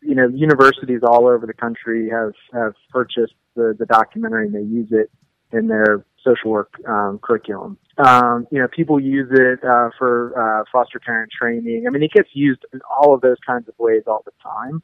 you 0.00 0.14
know, 0.14 0.28
universities 0.28 1.00
all 1.02 1.26
over 1.26 1.46
the 1.46 1.52
country 1.52 2.08
have 2.10 2.32
have 2.52 2.74
purchased 2.90 3.34
the 3.56 3.74
the 3.78 3.86
documentary 3.86 4.46
and 4.46 4.54
they 4.54 4.62
use 4.62 4.88
it 4.90 5.10
in 5.52 5.68
their 5.68 6.06
social 6.24 6.50
work 6.50 6.72
um, 6.88 7.18
curriculum. 7.22 7.76
Um, 7.98 8.46
you 8.50 8.58
know, 8.58 8.68
people 8.68 8.98
use 8.98 9.28
it 9.32 9.62
uh, 9.64 9.90
for 9.98 10.32
uh, 10.38 10.64
foster 10.72 10.98
parent 10.98 11.30
training. 11.38 11.84
I 11.86 11.90
mean, 11.90 12.02
it 12.02 12.12
gets 12.12 12.30
used 12.32 12.64
in 12.72 12.80
all 12.88 13.14
of 13.14 13.20
those 13.20 13.36
kinds 13.46 13.68
of 13.68 13.74
ways 13.78 14.04
all 14.06 14.22
the 14.24 14.32
time. 14.42 14.82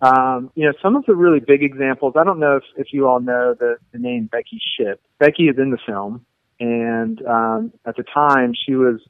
Um, 0.00 0.50
you 0.54 0.66
know, 0.66 0.72
some 0.82 0.96
of 0.96 1.04
the 1.06 1.14
really 1.14 1.40
big 1.40 1.62
examples. 1.62 2.14
I 2.16 2.24
don't 2.24 2.38
know 2.38 2.56
if, 2.56 2.64
if 2.76 2.88
you 2.92 3.08
all 3.08 3.20
know 3.20 3.54
the, 3.58 3.76
the 3.92 3.98
name 3.98 4.28
Becky 4.30 4.60
Shipp. 4.76 5.00
Becky 5.18 5.44
is 5.44 5.56
in 5.58 5.70
the 5.70 5.78
film, 5.86 6.26
and 6.60 7.20
um, 7.26 7.72
at 7.86 7.96
the 7.96 8.04
time 8.04 8.52
she 8.54 8.74
was 8.74 9.00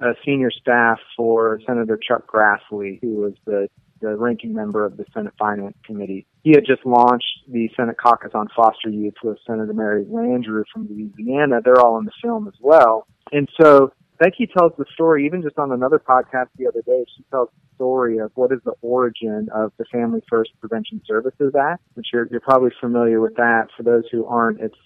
a 0.00 0.12
senior 0.24 0.50
staff 0.50 0.98
for 1.16 1.60
Senator 1.66 1.96
Chuck 1.96 2.30
Grassley, 2.30 3.00
who 3.00 3.14
was 3.16 3.32
the 3.46 3.68
the 4.00 4.14
ranking 4.14 4.52
member 4.52 4.84
of 4.84 4.98
the 4.98 5.04
Senate 5.14 5.32
Finance 5.38 5.76
Committee. 5.84 6.26
He 6.42 6.50
had 6.50 6.66
just 6.66 6.84
launched 6.84 7.24
the 7.48 7.70
Senate 7.76 7.96
Caucus 7.98 8.32
on 8.34 8.48
Foster 8.54 8.90
Youth 8.90 9.14
with 9.22 9.38
Senator 9.46 9.72
Mary 9.72 10.04
Landrieu 10.04 10.64
from 10.72 10.86
Louisiana. 10.88 11.60
They're 11.64 11.80
all 11.80 11.98
in 11.98 12.04
the 12.04 12.12
film 12.22 12.46
as 12.46 12.54
well. 12.60 13.06
And 13.32 13.48
so 13.58 13.92
Becky 14.18 14.46
tells 14.46 14.72
the 14.78 14.84
story, 14.92 15.26
even 15.26 15.42
just 15.42 15.58
on 15.58 15.72
another 15.72 15.98
podcast 15.98 16.48
the 16.56 16.66
other 16.66 16.82
day, 16.82 17.04
she 17.16 17.24
tells 17.30 17.48
the 17.48 17.74
story 17.74 18.18
of 18.18 18.30
what 18.34 18.52
is 18.52 18.60
the 18.64 18.74
origin 18.82 19.48
of 19.54 19.72
the 19.78 19.84
Family 19.86 20.22
First 20.28 20.50
Prevention 20.60 21.00
Services 21.06 21.54
Act, 21.58 21.82
which 21.94 22.06
you're, 22.12 22.26
you're 22.30 22.40
probably 22.40 22.70
familiar 22.80 23.20
with 23.20 23.36
that. 23.36 23.68
For 23.76 23.82
those 23.82 24.04
who 24.10 24.24
aren't, 24.26 24.60
it's 24.60 24.76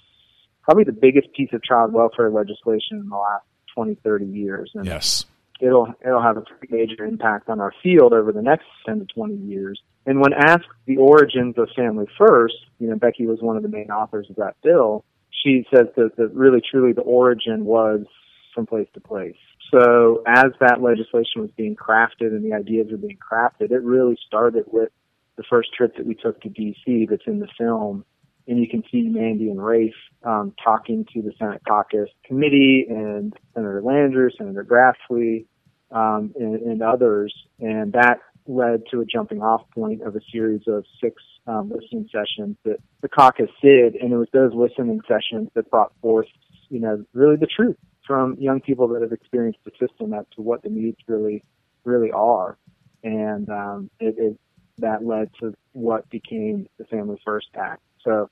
probably 0.63 0.85
the 0.85 0.93
biggest 0.93 1.33
piece 1.33 1.51
of 1.53 1.63
child 1.63 1.93
welfare 1.93 2.31
legislation 2.31 2.99
in 2.99 3.09
the 3.09 3.17
last 3.17 3.45
20, 3.75 3.97
30 4.03 4.27
years. 4.27 4.71
And 4.75 4.87
yes. 4.87 5.25
It'll, 5.61 5.93
it'll 6.05 6.23
have 6.23 6.39
a 6.39 6.41
pretty 6.41 6.75
major 6.75 7.05
impact 7.05 7.51
on 7.51 7.61
our 7.61 7.73
field 7.83 8.15
over 8.15 8.33
the 8.33 8.41
next 8.41 8.65
10 8.87 9.01
to 9.01 9.05
20 9.15 9.35
years. 9.35 9.81
And 10.07 10.21
when 10.21 10.33
asked 10.33 10.69
the 10.87 10.97
origins 10.97 11.57
of 11.59 11.69
Family 11.77 12.07
First, 12.17 12.55
you 12.79 12.89
know, 12.89 12.97
Becky 12.97 13.27
was 13.27 13.41
one 13.43 13.57
of 13.57 13.63
the 13.63 13.69
main 13.69 13.91
authors 13.91 14.27
of 14.31 14.37
that 14.37 14.57
bill. 14.63 15.05
She 15.45 15.67
says 15.75 15.87
that, 15.97 16.17
that 16.17 16.35
really 16.35 16.63
truly 16.63 16.93
the 16.95 17.03
origin 17.03 17.67
was 17.67 18.07
from 18.55 18.67
place 18.67 18.89
to 18.95 19.01
place. 19.01 19.37
So 19.73 20.23
as 20.27 20.53
that 20.61 20.83
legislation 20.83 21.43
was 21.43 21.51
being 21.57 21.77
crafted 21.77 22.29
and 22.29 22.45
the 22.45 22.57
ideas 22.57 22.89
were 22.91 22.97
being 22.97 23.19
crafted, 23.19 23.71
it 23.71 23.83
really 23.83 24.19
started 24.27 24.65
with 24.67 24.91
the 25.37 25.45
first 25.49 25.73
trip 25.73 25.97
that 25.97 26.07
we 26.07 26.15
took 26.15 26.41
to 26.43 26.49
DC 26.49 27.09
that's 27.09 27.23
in 27.27 27.39
the 27.39 27.49
film. 27.57 28.05
And 28.49 28.59
you 28.59 28.69
can 28.69 28.83
see 28.91 29.03
Mandy 29.03 29.49
and 29.49 29.65
Rafe 29.65 29.95
um, 30.25 30.53
talking 30.63 31.07
to 31.15 31.23
the 31.23 31.33
Senate 31.39 31.63
caucus 31.67 32.09
committee 32.25 32.87
and 32.89 33.33
Senator 33.55 33.81
Landrieu, 33.81 34.31
Senator 34.37 34.65
Grassley, 34.65 35.47
um, 35.93 36.33
and, 36.39 36.61
and, 36.63 36.83
others. 36.83 37.35
And 37.61 37.93
that 37.93 38.19
led 38.47 38.83
to 38.91 39.01
a 39.01 39.05
jumping 39.05 39.41
off 39.41 39.63
point 39.73 40.03
of 40.03 40.17
a 40.17 40.21
series 40.33 40.63
of 40.67 40.85
six 41.01 41.23
um, 41.47 41.71
listening 41.71 42.09
sessions 42.13 42.57
that 42.65 42.79
the 43.03 43.09
caucus 43.09 43.51
did. 43.63 43.95
And 43.95 44.13
it 44.13 44.17
was 44.17 44.29
those 44.33 44.53
listening 44.55 45.01
sessions 45.07 45.49
that 45.55 45.71
brought 45.71 45.93
forth, 46.01 46.29
you 46.69 46.81
know, 46.81 47.05
really 47.13 47.37
the 47.37 47.47
truth 47.47 47.77
from 48.11 48.37
young 48.41 48.61
people 48.61 48.89
that 48.89 49.03
have 49.03 49.13
experienced 49.13 49.61
the 49.65 49.71
system 49.79 50.13
as 50.13 50.25
to 50.35 50.43
what 50.43 50.65
the 50.65 50.69
needs 50.69 50.99
really 51.07 51.45
really 51.85 52.11
are, 52.11 52.59
and 53.05 53.49
um, 53.49 53.89
it, 54.01 54.17
it 54.19 54.37
that 54.79 55.07
led 55.07 55.31
to 55.39 55.55
what 55.75 56.11
became 56.11 56.67
the 56.77 56.85
Family 56.87 57.21
First 57.25 57.47
Act. 57.55 57.81
So, 58.03 58.29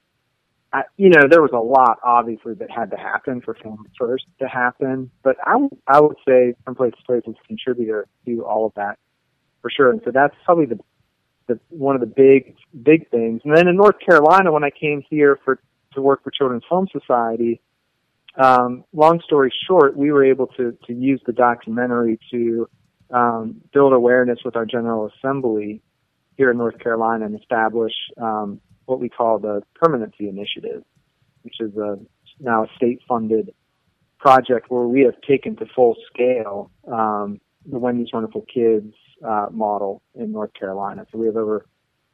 I, 0.73 0.82
you 0.97 1.11
know, 1.11 1.28
there 1.30 1.42
was 1.42 1.52
a 1.52 1.58
lot 1.58 1.99
obviously 2.02 2.54
that 2.54 2.73
had 2.73 2.90
to 2.90 2.97
happen 2.97 3.40
for 3.40 3.54
Family 3.54 3.88
First 3.97 4.25
to 4.40 4.49
happen, 4.49 5.12
but 5.23 5.37
I, 5.47 5.52
w- 5.52 5.70
I 5.87 6.00
would 6.00 6.16
say 6.26 6.54
from 6.64 6.75
place 6.75 6.94
to 6.99 7.04
place 7.04 7.23
is 7.28 7.37
a 7.40 7.47
contributor 7.47 8.08
to 8.26 8.44
all 8.44 8.66
of 8.66 8.73
that 8.75 8.99
for 9.62 9.70
sure. 9.70 9.92
And 9.92 10.00
so 10.04 10.11
that's 10.11 10.35
probably 10.44 10.66
the, 10.66 10.80
the 11.47 11.61
one 11.68 11.94
of 11.94 12.00
the 12.00 12.06
big 12.08 12.56
big 12.82 13.08
things. 13.11 13.42
And 13.44 13.56
then 13.56 13.68
in 13.68 13.76
North 13.76 14.00
Carolina, 14.04 14.50
when 14.50 14.64
I 14.64 14.70
came 14.70 15.04
here 15.08 15.38
for 15.44 15.61
to 15.92 16.02
work 16.02 16.25
for 16.25 16.32
Children's 16.32 16.64
Home 16.68 16.88
Society, 16.90 17.61
um, 18.38 18.85
long 18.92 19.21
story 19.25 19.52
short, 19.66 19.97
we 19.97 20.12
were 20.12 20.25
able 20.25 20.47
to, 20.59 20.76
to 20.87 20.92
use 20.92 21.21
the 21.26 21.33
documentary 21.33 22.18
to 22.30 22.68
um, 23.11 23.61
build 23.73 23.92
awareness 23.92 24.38
with 24.45 24.54
our 24.54 24.64
General 24.64 25.11
Assembly 25.16 25.83
here 26.37 26.50
in 26.50 26.59
North 26.59 26.78
Carolina 26.78 27.26
and 27.26 27.38
establish 27.38 27.92
um, 28.21 28.61
what 28.87 29.00
we 29.00 29.09
call 29.09 29.38
the 29.38 29.62
Permanency 29.75 30.28
Initiative, 30.28 30.85
which 31.42 31.57
is 31.61 31.76
a, 31.76 31.99
now 32.38 32.64
a 32.64 32.68
state-funded 32.76 33.52
project 34.18 34.71
where 34.71 34.87
we 34.87 35.02
have 35.02 35.21
taken 35.26 35.57
to 35.57 35.66
full 35.75 35.97
scale 36.12 36.71
um, 36.90 37.40
the 37.71 37.78
Wendy's 37.78 38.12
Wonderful 38.12 38.45
Kids 38.52 38.95
uh, 39.26 39.47
model 39.50 40.00
in 40.14 40.33
North 40.33 40.54
Carolina. 40.54 41.07
So 41.11 41.18
we 41.18 41.26
have 41.26 41.37
over 41.37 41.66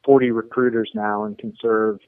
40 0.05 0.31
recruiters 0.31 0.91
now 0.93 1.23
and 1.23 1.37
can 1.37 1.53
serve 1.61 1.99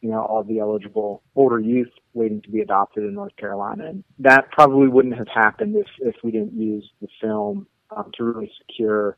you 0.00 0.10
know, 0.10 0.20
all 0.22 0.44
the 0.44 0.60
eligible 0.60 1.22
older 1.34 1.58
youth 1.58 1.90
waiting 2.14 2.40
to 2.42 2.50
be 2.50 2.60
adopted 2.60 3.04
in 3.04 3.14
North 3.14 3.36
Carolina. 3.36 3.86
And 3.86 4.04
that 4.18 4.50
probably 4.52 4.88
wouldn't 4.88 5.16
have 5.16 5.28
happened 5.28 5.76
if, 5.76 5.86
if 6.00 6.16
we 6.22 6.30
didn't 6.30 6.54
use 6.54 6.88
the 7.00 7.08
film 7.20 7.66
um, 7.94 8.10
to 8.16 8.24
really 8.24 8.52
secure 8.58 9.16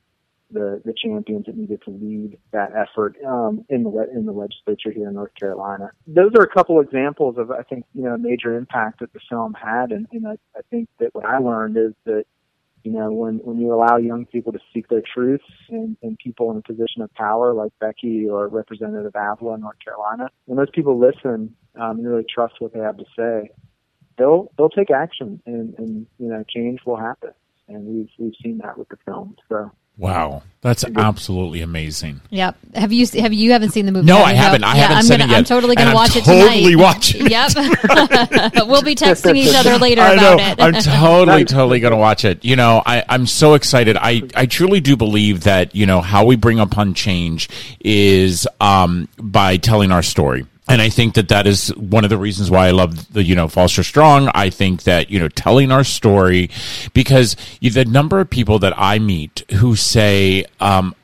the, 0.53 0.81
the 0.85 0.93
champions 0.93 1.47
that 1.47 1.57
needed 1.57 1.81
to 1.85 1.91
lead 1.91 2.39
that 2.53 2.73
effort 2.75 3.17
um, 3.27 3.65
in 3.69 3.85
the 3.85 4.07
in 4.13 4.27
the 4.27 4.33
legislature 4.33 4.91
here 4.91 5.09
in 5.09 5.15
North 5.15 5.35
Carolina. 5.39 5.93
Those 6.07 6.33
are 6.37 6.43
a 6.43 6.49
couple 6.49 6.81
examples 6.81 7.37
of 7.39 7.51
I 7.51 7.63
think 7.63 7.85
you 7.95 8.03
know 8.03 8.17
major 8.17 8.57
impact 8.57 9.01
that 9.01 9.13
the 9.13 9.21
film 9.29 9.55
had, 9.55 9.93
and, 9.93 10.07
and 10.13 10.27
I, 10.27 10.33
I 10.57 10.61
think 10.71 10.89
that 10.99 11.15
what 11.15 11.25
I 11.25 11.39
learned 11.39 11.77
is 11.77 11.93
that 12.05 12.25
you 12.83 12.93
know, 12.93 13.11
when, 13.11 13.37
when 13.39 13.59
you 13.59 13.73
allow 13.75 13.97
young 13.97 14.25
people 14.27 14.53
to 14.53 14.59
seek 14.73 14.89
their 14.89 15.03
truths 15.03 15.45
and, 15.69 15.97
and 16.03 16.19
people 16.19 16.51
in 16.51 16.57
a 16.57 16.63
position 16.63 17.03
of 17.03 17.13
power 17.15 17.53
like 17.53 17.73
Becky 17.79 18.27
or 18.29 18.49
Representative 18.49 19.13
Avila 19.15 19.55
in 19.55 19.61
North 19.61 19.79
Carolina, 19.85 20.31
when 20.47 20.57
those 20.57 20.71
people 20.71 20.99
listen 20.99 21.55
um, 21.77 21.99
and 21.99 22.07
really 22.07 22.25
trust 22.33 22.55
what 22.59 22.73
they 22.73 22.81
have 22.81 22.97
to 22.97 23.05
say, 23.17 23.51
they'll 24.17 24.51
they'll 24.57 24.71
take 24.71 24.91
action 24.91 25.43
and, 25.47 25.75
and 25.79 26.07
you 26.19 26.29
know 26.29 26.43
change 26.49 26.81
will 26.87 26.97
happen. 26.97 27.31
And 27.69 27.85
we've 27.87 28.11
we've 28.19 28.35
seen 28.43 28.59
that 28.59 28.79
with 28.79 28.89
the 28.89 28.97
film. 29.05 29.37
So 29.49 29.71
Wow, 30.01 30.43
that's 30.63 30.83
absolutely 30.97 31.61
amazing. 31.61 32.23
Yep. 32.31 32.57
Have 32.75 32.91
you 32.91 33.07
have 33.21 33.35
you 33.35 33.53
haven't 33.53 33.73
seen 33.73 33.85
the 33.85 33.93
movie? 33.93 34.07
No, 34.07 34.17
I 34.19 34.33
haven't. 34.33 34.65
I 34.65 34.75
yeah, 34.75 34.81
haven't 34.81 34.97
I'm 34.97 35.03
seen 35.03 35.19
gonna, 35.19 35.25
it 35.25 35.31
yet. 35.31 35.39
I'm 35.39 35.45
totally 35.45 35.77
going 35.77 35.89
to 35.89 35.95
watch 35.95 36.17
it 36.17 36.25
totally 36.25 36.41
tonight. 36.41 36.55
Totally 36.55 36.77
watching 36.77 37.27
it. 37.27 37.31
Yep. 37.31 38.67
we'll 38.67 38.83
be 38.83 38.95
texting 38.95 39.37
each 39.37 39.55
other 39.55 39.77
later 39.79 40.01
I 40.01 40.15
about 40.15 40.39
know. 40.39 40.45
it. 40.45 40.61
I'm 40.61 40.73
totally, 40.73 41.45
totally 41.45 41.81
going 41.81 41.93
to 41.93 41.99
watch 41.99 42.25
it. 42.25 42.43
You 42.47 42.57
know, 42.57 42.83
I, 42.85 43.05
I'm 43.11 43.27
so 43.27 43.53
excited. 43.53 43.99
I, 43.99 44.23
I 44.35 44.47
truly 44.47 44.81
do 44.81 44.97
believe 44.97 45.43
that 45.45 45.75
you 45.75 45.85
know 45.85 46.01
how 46.01 46.25
we 46.25 46.37
bring 46.37 46.59
upon 46.59 46.95
change 46.95 47.51
is 47.81 48.49
um, 48.59 49.07
by 49.19 49.59
telling 49.59 49.93
our 49.93 50.03
story 50.03 50.47
and 50.71 50.81
I 50.81 50.89
think 50.89 51.15
that 51.15 51.29
that 51.29 51.47
is 51.49 51.75
one 51.77 52.05
of 52.05 52.11
the 52.11 52.19
reasons 52.19 52.51
why 52.51 52.69
I 52.69 52.71
love 52.71 53.13
the 53.13 53.25
you 53.25 53.35
know 53.35 53.49
Foster 53.49 53.83
Strong. 53.83 54.31
I 54.35 54.51
think 54.51 54.85
that 54.85 55.11
you 55.11 55.19
know 55.19 55.29
telling 55.29 55.73
our 55.73 55.85
story 55.85 56.51
because 56.95 57.37
the 57.61 57.85
number 57.85 58.21
of 58.21 58.31
people 58.31 58.61
that 58.61 58.75
I 58.77 58.99
meet 58.99 59.45
who 59.53 59.77
say. 59.77 60.45
Um, 60.61 60.95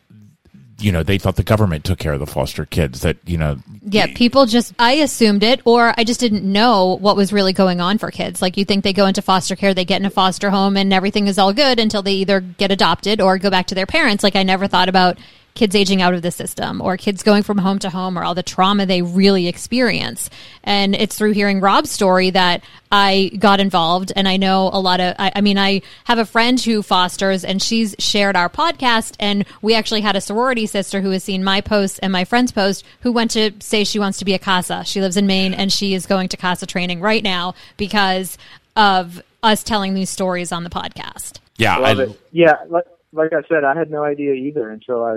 you 0.78 0.92
know, 0.92 1.02
they 1.02 1.16
thought 1.16 1.36
the 1.36 1.42
government 1.42 1.84
took 1.84 1.98
care 1.98 2.12
of 2.12 2.20
the 2.20 2.26
foster 2.26 2.66
kids. 2.66 3.00
That 3.00 3.16
you 3.24 3.38
know, 3.38 3.56
yeah, 3.82 4.08
people 4.14 4.44
just 4.44 4.74
I 4.78 4.92
assumed 4.92 5.42
it, 5.42 5.62
or 5.64 5.94
I 5.96 6.04
just 6.04 6.20
didn't 6.20 6.44
know 6.44 6.98
what 7.00 7.16
was 7.16 7.32
really 7.32 7.54
going 7.54 7.80
on 7.80 7.96
for 7.96 8.10
kids. 8.10 8.42
Like 8.42 8.58
you 8.58 8.66
think 8.66 8.84
they 8.84 8.92
go 8.92 9.06
into 9.06 9.22
foster 9.22 9.56
care, 9.56 9.72
they 9.72 9.86
get 9.86 10.02
in 10.02 10.06
a 10.06 10.10
foster 10.10 10.50
home, 10.50 10.76
and 10.76 10.92
everything 10.92 11.28
is 11.28 11.38
all 11.38 11.54
good 11.54 11.78
until 11.78 12.02
they 12.02 12.12
either 12.12 12.40
get 12.42 12.70
adopted 12.70 13.22
or 13.22 13.38
go 13.38 13.48
back 13.48 13.68
to 13.68 13.74
their 13.74 13.86
parents. 13.86 14.22
Like 14.22 14.36
I 14.36 14.42
never 14.42 14.66
thought 14.66 14.90
about 14.90 15.16
kids 15.56 15.74
aging 15.74 16.02
out 16.02 16.14
of 16.14 16.22
the 16.22 16.30
system 16.30 16.80
or 16.80 16.96
kids 16.96 17.22
going 17.22 17.42
from 17.42 17.58
home 17.58 17.78
to 17.80 17.90
home 17.90 18.16
or 18.18 18.22
all 18.22 18.34
the 18.34 18.42
trauma 18.42 18.86
they 18.86 19.02
really 19.02 19.48
experience. 19.48 20.30
And 20.62 20.94
it's 20.94 21.18
through 21.18 21.32
hearing 21.32 21.60
Rob's 21.60 21.90
story 21.90 22.30
that 22.30 22.62
I 22.92 23.32
got 23.38 23.58
involved. 23.58 24.12
And 24.14 24.28
I 24.28 24.36
know 24.36 24.70
a 24.72 24.80
lot 24.80 25.00
of, 25.00 25.16
I, 25.18 25.32
I 25.36 25.40
mean, 25.40 25.58
I 25.58 25.82
have 26.04 26.18
a 26.18 26.24
friend 26.24 26.60
who 26.60 26.82
fosters 26.82 27.44
and 27.44 27.60
she's 27.60 27.96
shared 27.98 28.36
our 28.36 28.48
podcast. 28.48 29.16
And 29.18 29.44
we 29.62 29.74
actually 29.74 30.02
had 30.02 30.14
a 30.14 30.20
sorority 30.20 30.66
sister 30.66 31.00
who 31.00 31.10
has 31.10 31.24
seen 31.24 31.42
my 31.42 31.60
post 31.60 31.98
and 32.02 32.12
my 32.12 32.24
friend's 32.24 32.52
post 32.52 32.84
who 33.00 33.10
went 33.10 33.32
to 33.32 33.52
say 33.60 33.82
she 33.84 33.98
wants 33.98 34.18
to 34.18 34.24
be 34.24 34.34
a 34.34 34.38
CASA. 34.38 34.84
She 34.84 35.00
lives 35.00 35.16
in 35.16 35.26
Maine 35.26 35.54
and 35.54 35.72
she 35.72 35.94
is 35.94 36.06
going 36.06 36.28
to 36.28 36.36
CASA 36.36 36.66
training 36.66 37.00
right 37.00 37.22
now 37.22 37.54
because 37.76 38.38
of 38.76 39.22
us 39.42 39.62
telling 39.62 39.94
these 39.94 40.10
stories 40.10 40.52
on 40.52 40.64
the 40.64 40.70
podcast. 40.70 41.38
Yeah. 41.56 41.78
I, 41.78 42.14
yeah. 42.32 42.56
Like, 42.68 42.84
like 43.12 43.32
I 43.32 43.42
said, 43.48 43.64
I 43.64 43.76
had 43.76 43.90
no 43.90 44.04
idea 44.04 44.34
either 44.34 44.68
until 44.70 45.02
I 45.02 45.16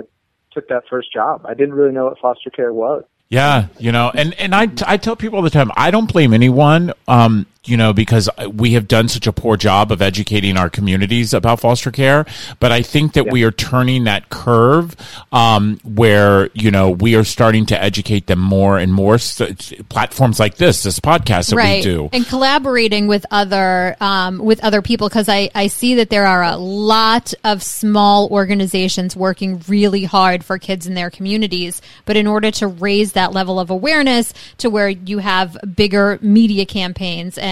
took 0.52 0.68
that 0.68 0.84
first 0.88 1.12
job. 1.12 1.42
I 1.44 1.54
didn't 1.54 1.74
really 1.74 1.92
know 1.92 2.04
what 2.06 2.18
foster 2.18 2.50
care 2.50 2.72
was. 2.72 3.04
Yeah, 3.28 3.68
you 3.78 3.92
know, 3.92 4.10
and 4.12 4.34
and 4.40 4.54
I, 4.54 4.68
I 4.86 4.96
tell 4.96 5.14
people 5.14 5.36
all 5.36 5.42
the 5.42 5.50
time, 5.50 5.70
I 5.76 5.92
don't 5.92 6.12
blame 6.12 6.34
anyone. 6.34 6.92
Um, 7.06 7.46
you 7.64 7.76
know, 7.76 7.92
because 7.92 8.30
we 8.54 8.72
have 8.72 8.88
done 8.88 9.06
such 9.06 9.26
a 9.26 9.32
poor 9.32 9.54
job 9.54 9.92
of 9.92 10.00
educating 10.00 10.56
our 10.56 10.70
communities 10.70 11.34
about 11.34 11.60
foster 11.60 11.90
care. 11.90 12.24
But 12.58 12.72
I 12.72 12.80
think 12.80 13.12
that 13.12 13.26
yeah. 13.26 13.32
we 13.32 13.44
are 13.44 13.50
turning 13.50 14.04
that 14.04 14.30
curve 14.30 14.96
um, 15.30 15.78
where, 15.84 16.48
you 16.54 16.70
know, 16.70 16.88
we 16.88 17.16
are 17.16 17.24
starting 17.24 17.66
to 17.66 17.80
educate 17.80 18.26
them 18.28 18.38
more 18.38 18.78
and 18.78 18.94
more. 18.94 19.18
So 19.18 19.52
platforms 19.90 20.40
like 20.40 20.56
this, 20.56 20.84
this 20.84 21.00
podcast 21.00 21.50
that 21.50 21.56
right. 21.56 21.76
we 21.76 21.82
do. 21.82 22.08
And 22.14 22.26
collaborating 22.26 23.08
with 23.08 23.26
other, 23.30 23.94
um, 24.00 24.38
with 24.38 24.64
other 24.64 24.80
people, 24.80 25.10
because 25.10 25.28
I, 25.28 25.50
I 25.54 25.66
see 25.66 25.96
that 25.96 26.08
there 26.08 26.26
are 26.26 26.42
a 26.42 26.56
lot 26.56 27.34
of 27.44 27.62
small 27.62 28.28
organizations 28.30 29.14
working 29.14 29.62
really 29.68 30.04
hard 30.04 30.44
for 30.44 30.56
kids 30.56 30.86
in 30.86 30.94
their 30.94 31.10
communities. 31.10 31.82
But 32.06 32.16
in 32.16 32.26
order 32.26 32.50
to 32.52 32.68
raise 32.68 33.12
that 33.12 33.34
level 33.34 33.60
of 33.60 33.68
awareness 33.68 34.32
to 34.58 34.70
where 34.70 34.88
you 34.88 35.18
have 35.18 35.58
bigger 35.76 36.18
media 36.22 36.64
campaigns 36.64 37.36
and 37.36 37.49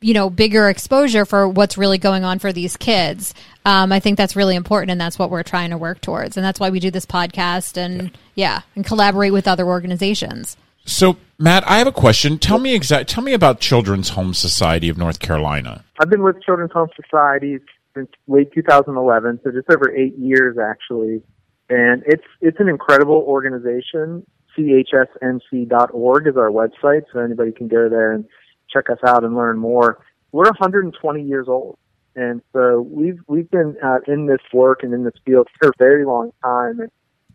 you 0.00 0.14
know 0.14 0.30
bigger 0.30 0.68
exposure 0.68 1.24
for 1.24 1.48
what's 1.48 1.78
really 1.78 1.98
going 1.98 2.24
on 2.24 2.38
for 2.38 2.52
these 2.52 2.76
kids. 2.76 3.34
Um, 3.64 3.92
I 3.92 4.00
think 4.00 4.16
that's 4.16 4.36
really 4.36 4.54
important, 4.56 4.90
and 4.90 5.00
that's 5.00 5.18
what 5.18 5.30
we're 5.30 5.42
trying 5.42 5.70
to 5.70 5.78
work 5.78 6.00
towards, 6.00 6.36
and 6.36 6.44
that's 6.44 6.60
why 6.60 6.70
we 6.70 6.80
do 6.80 6.90
this 6.90 7.06
podcast 7.06 7.76
and 7.76 8.16
yeah, 8.34 8.62
and 8.74 8.84
collaborate 8.84 9.32
with 9.32 9.48
other 9.48 9.66
organizations. 9.66 10.56
So, 10.86 11.16
Matt, 11.38 11.68
I 11.68 11.78
have 11.78 11.88
a 11.88 11.92
question. 11.92 12.38
Tell 12.38 12.58
me 12.58 12.74
exact. 12.74 13.10
Tell 13.10 13.24
me 13.24 13.32
about 13.32 13.60
Children's 13.60 14.10
Home 14.10 14.32
Society 14.34 14.88
of 14.88 14.96
North 14.96 15.18
Carolina. 15.18 15.84
I've 16.00 16.08
been 16.08 16.22
with 16.22 16.40
Children's 16.42 16.72
Home 16.72 16.88
Society 16.94 17.58
since 17.94 18.08
late 18.28 18.52
2011, 18.54 19.40
so 19.42 19.50
just 19.50 19.68
over 19.70 19.90
eight 19.94 20.16
years 20.16 20.56
actually. 20.58 21.22
And 21.68 22.04
it's 22.06 22.22
it's 22.40 22.60
an 22.60 22.68
incredible 22.68 23.24
organization. 23.26 24.24
CHSNC.org 24.56 26.26
is 26.26 26.36
our 26.36 26.50
website, 26.50 27.02
so 27.12 27.18
anybody 27.18 27.52
can 27.52 27.68
go 27.68 27.88
there 27.88 28.12
and 28.12 28.24
check 28.70 28.90
us 28.90 28.98
out 29.06 29.24
and 29.24 29.34
learn 29.34 29.58
more. 29.58 30.04
We're 30.32 30.44
120 30.44 31.22
years 31.22 31.46
old, 31.48 31.78
and 32.14 32.42
so 32.52 32.80
we've 32.80 33.18
we've 33.26 33.50
been 33.50 33.76
uh, 33.82 33.98
in 34.06 34.26
this 34.26 34.40
work 34.52 34.82
and 34.82 34.92
in 34.92 35.04
this 35.04 35.14
field 35.24 35.48
for 35.58 35.68
a 35.68 35.72
very 35.78 36.04
long 36.04 36.32
time. 36.42 36.80
And 36.80 36.90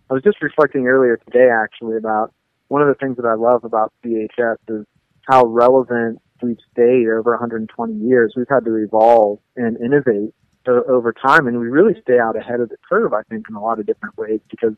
I 0.10 0.14
was 0.14 0.24
just 0.24 0.42
reflecting 0.42 0.88
earlier 0.88 1.18
today, 1.18 1.50
actually, 1.50 1.98
about 1.98 2.34
one 2.68 2.82
of 2.82 2.88
the 2.88 2.96
things 2.96 3.18
that 3.18 3.26
I 3.26 3.34
love 3.34 3.64
about 3.64 3.94
CHS 4.04 4.58
is 4.70 4.86
how 5.28 5.46
relevant 5.46 6.22
we've 6.42 6.58
stayed 6.72 7.08
over 7.08 7.32
120 7.32 7.94
years. 7.94 8.34
We've 8.36 8.48
had 8.50 8.66
to 8.66 8.76
evolve 8.76 9.40
and 9.56 9.78
innovate 9.78 10.34
over 10.68 11.14
time, 11.14 11.48
and 11.48 11.60
we 11.60 11.68
really 11.68 12.00
stay 12.02 12.20
out 12.20 12.38
ahead 12.38 12.60
of 12.60 12.70
the 12.70 12.78
curve. 12.88 13.14
I 13.14 13.24
think 13.24 13.46
in 13.50 13.56
a 13.56 13.62
lot 13.62 13.80
of 13.80 13.86
different 13.86 14.18
ways 14.18 14.40
because 14.50 14.74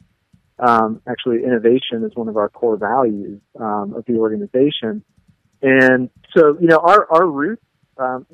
um, 0.60 1.02
actually 1.08 1.44
innovation 1.44 2.04
is 2.04 2.16
one 2.16 2.30
of 2.30 2.38
our 2.38 2.50
core 2.50 2.78
values 2.78 3.42
um, 3.60 3.94
of 3.96 4.06
the 4.06 4.16
organization. 4.16 5.04
And 5.64 6.10
so, 6.36 6.58
you 6.60 6.68
know, 6.68 6.78
our, 6.78 7.08
our 7.12 7.26
roots 7.26 7.64
um, 7.98 8.28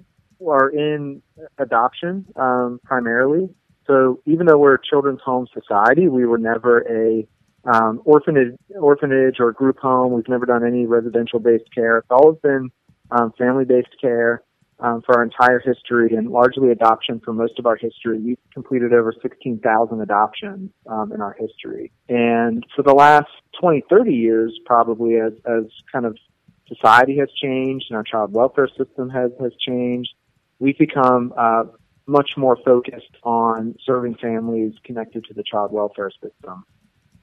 are 0.45 0.69
in 0.69 1.21
adoption 1.59 2.25
um, 2.35 2.79
primarily. 2.83 3.49
So 3.85 4.21
even 4.25 4.47
though 4.47 4.57
we're 4.57 4.75
a 4.75 4.81
children's 4.83 5.21
home 5.21 5.47
society, 5.53 6.07
we 6.09 6.25
were 6.25 6.37
never 6.37 6.81
a 6.81 7.27
um, 7.65 8.01
orphanage, 8.05 8.55
orphanage 8.75 9.37
or 9.39 9.51
group 9.51 9.79
home. 9.79 10.13
We've 10.13 10.27
never 10.27 10.45
done 10.45 10.65
any 10.65 10.85
residential 10.85 11.39
based 11.39 11.73
care. 11.73 11.99
It's 11.99 12.07
always 12.09 12.39
been 12.41 12.71
um, 13.11 13.33
family 13.37 13.65
based 13.65 13.95
care 14.01 14.43
um, 14.79 15.01
for 15.05 15.17
our 15.17 15.23
entire 15.23 15.59
history 15.59 16.15
and 16.15 16.29
largely 16.29 16.71
adoption 16.71 17.21
for 17.23 17.33
most 17.33 17.59
of 17.59 17.65
our 17.65 17.75
history. 17.75 18.19
We've 18.19 18.37
completed 18.53 18.93
over 18.93 19.13
16,000 19.21 20.01
adoptions 20.01 20.71
um, 20.87 21.11
in 21.11 21.21
our 21.21 21.35
history. 21.39 21.91
And 22.07 22.65
for 22.75 22.83
the 22.83 22.93
last 22.93 23.29
20, 23.59 23.83
30 23.89 24.13
years, 24.13 24.57
probably 24.65 25.17
as, 25.17 25.33
as 25.45 25.65
kind 25.91 26.05
of 26.05 26.17
society 26.69 27.17
has 27.17 27.29
changed 27.41 27.87
and 27.89 27.97
our 27.97 28.03
child 28.03 28.31
welfare 28.31 28.69
system 28.77 29.09
has, 29.09 29.31
has 29.41 29.51
changed, 29.59 30.13
we've 30.59 30.77
become 30.77 31.33
uh, 31.37 31.63
much 32.07 32.31
more 32.37 32.57
focused 32.65 33.17
on 33.23 33.75
serving 33.85 34.15
families 34.15 34.73
connected 34.83 35.25
to 35.25 35.33
the 35.33 35.43
child 35.43 35.71
welfare 35.71 36.11
system. 36.11 36.63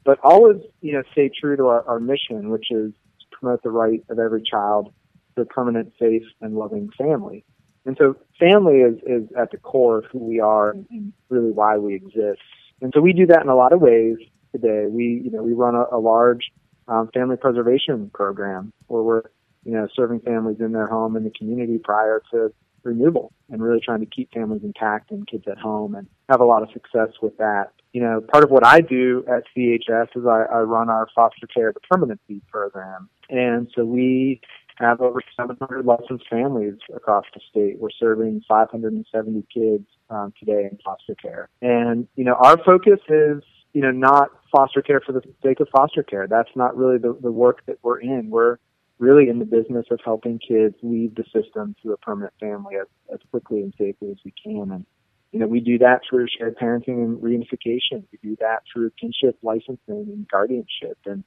But 0.05 0.19
always, 0.23 0.59
you 0.81 0.93
know, 0.93 1.03
stay 1.13 1.31
true 1.41 1.57
to 1.57 1.67
our, 1.67 1.87
our 1.89 2.01
mission, 2.01 2.51
which 2.51 2.67
is 2.71 2.93
to 3.21 3.27
promote 3.39 3.63
the 3.63 3.71
right 3.71 4.05
of 4.09 4.19
every 4.19 4.43
child 4.43 4.93
to 5.35 5.43
a 5.43 5.45
permanent, 5.45 5.93
safe, 5.99 6.23
and 6.41 6.55
loving 6.55 6.91
family. 6.97 7.45
And 7.85 7.97
so 7.99 8.17
family 8.39 8.79
is, 8.79 8.99
is 9.07 9.29
at 9.39 9.51
the 9.51 9.59
core 9.59 9.99
of 9.99 10.05
who 10.13 10.19
we 10.19 10.41
are 10.41 10.71
and 10.71 11.13
really 11.29 11.51
why 11.51 11.79
we 11.79 11.95
exist. 11.95 12.41
And 12.81 12.93
so 12.95 13.01
we 13.01 13.13
do 13.13 13.27
that 13.27 13.43
in 13.43 13.49
a 13.49 13.55
lot 13.57 13.73
of 13.73 13.81
ways 13.81 14.17
today. 14.53 14.87
We, 14.89 15.23
you 15.25 15.31
know, 15.31 15.43
we 15.43 15.53
run 15.53 15.75
a, 15.75 15.97
a 15.97 15.99
large 15.99 16.51
um, 16.89 17.11
family 17.13 17.37
preservation 17.37 18.11
program 18.13 18.73
where 18.87 19.03
we're 19.03 19.23
you 19.67 19.73
know, 19.73 19.89
serving 19.97 20.21
families 20.21 20.59
in 20.61 20.71
their 20.71 20.87
home 20.87 21.17
in 21.17 21.25
the 21.25 21.31
community 21.31 21.79
prior 21.79 22.23
to 22.31 22.53
removal 22.85 23.33
and 23.51 23.61
really 23.61 23.81
trying 23.81 23.99
to 23.99 24.07
keep 24.07 24.33
families 24.33 24.63
intact 24.63 25.11
and 25.11 25.27
kids 25.27 25.45
at 25.51 25.59
home 25.59 25.97
and 25.97 26.07
have 26.29 26.41
a 26.41 26.45
lot 26.45 26.63
of 26.63 26.71
success 26.73 27.09
with 27.21 27.37
that. 27.39 27.73
You 27.93 28.01
know, 28.01 28.21
part 28.21 28.45
of 28.45 28.51
what 28.51 28.65
I 28.65 28.81
do 28.81 29.25
at 29.27 29.43
CHS 29.57 30.17
is 30.17 30.25
I, 30.25 30.45
I 30.51 30.61
run 30.61 30.89
our 30.89 31.09
foster 31.15 31.49
care 31.49 31.73
to 31.73 31.81
permanency 31.91 32.43
program. 32.49 33.09
And 33.29 33.69
so 33.75 33.85
we 33.85 34.41
have 34.77 35.01
over 35.01 35.21
700 35.37 35.85
licensed 35.85 36.29
families 36.31 36.75
across 36.95 37.25
the 37.35 37.41
state. 37.51 37.81
We're 37.81 37.91
serving 37.91 38.43
570 38.47 39.47
kids 39.53 39.87
um, 40.11 40.33
today 40.39 40.69
in 40.71 40.79
foster 40.85 41.17
care. 41.17 41.49
And, 41.61 42.07
you 42.15 42.25
know, 42.25 42.35
our 42.35 42.63
focus 42.63 43.01
is, 43.09 43.43
you 43.73 43.83
know, 43.83 43.91
not 43.91 44.31
foster 44.53 44.81
care 44.81 45.01
for 45.01 45.13
the 45.13 45.23
sake 45.43 45.61
of 45.61 45.69
foster 45.75 46.03
care. 46.03 46.29
That's 46.29 46.55
not 46.55 46.77
really 46.77 46.99
the, 46.99 47.19
the 47.21 47.33
work 47.33 47.63
that 47.67 47.79
we're 47.83 48.01
in. 48.01 48.31
We're 48.31 48.59
really 48.99 49.29
in 49.29 49.39
the 49.39 49.45
business 49.45 49.87
of 49.91 50.01
helping 50.05 50.39
kids 50.39 50.75
leave 50.83 51.15
the 51.15 51.25
system 51.25 51.75
to 51.83 51.93
a 51.93 51.97
permanent 51.99 52.33
family 52.41 52.77
as, 52.77 52.87
as 53.13 53.21
quickly 53.31 53.61
and 53.61 53.75
safely 53.79 54.11
as 54.11 54.17
we 54.25 54.33
can. 54.43 54.71
And, 54.73 54.87
you 55.33 55.41
know, 55.41 55.47
we 55.47 55.61
do 55.61 55.79
that 55.79 56.01
through 56.09 56.27
shared 56.39 56.57
parenting 56.57 57.05
and 57.05 57.19
reunification. 57.19 58.05
We 58.11 58.19
do 58.23 58.37
that 58.41 58.63
through 58.73 58.91
kinship 58.99 59.37
licensing 59.43 59.79
and 59.89 60.27
guardianship. 60.29 60.99
And 61.05 61.25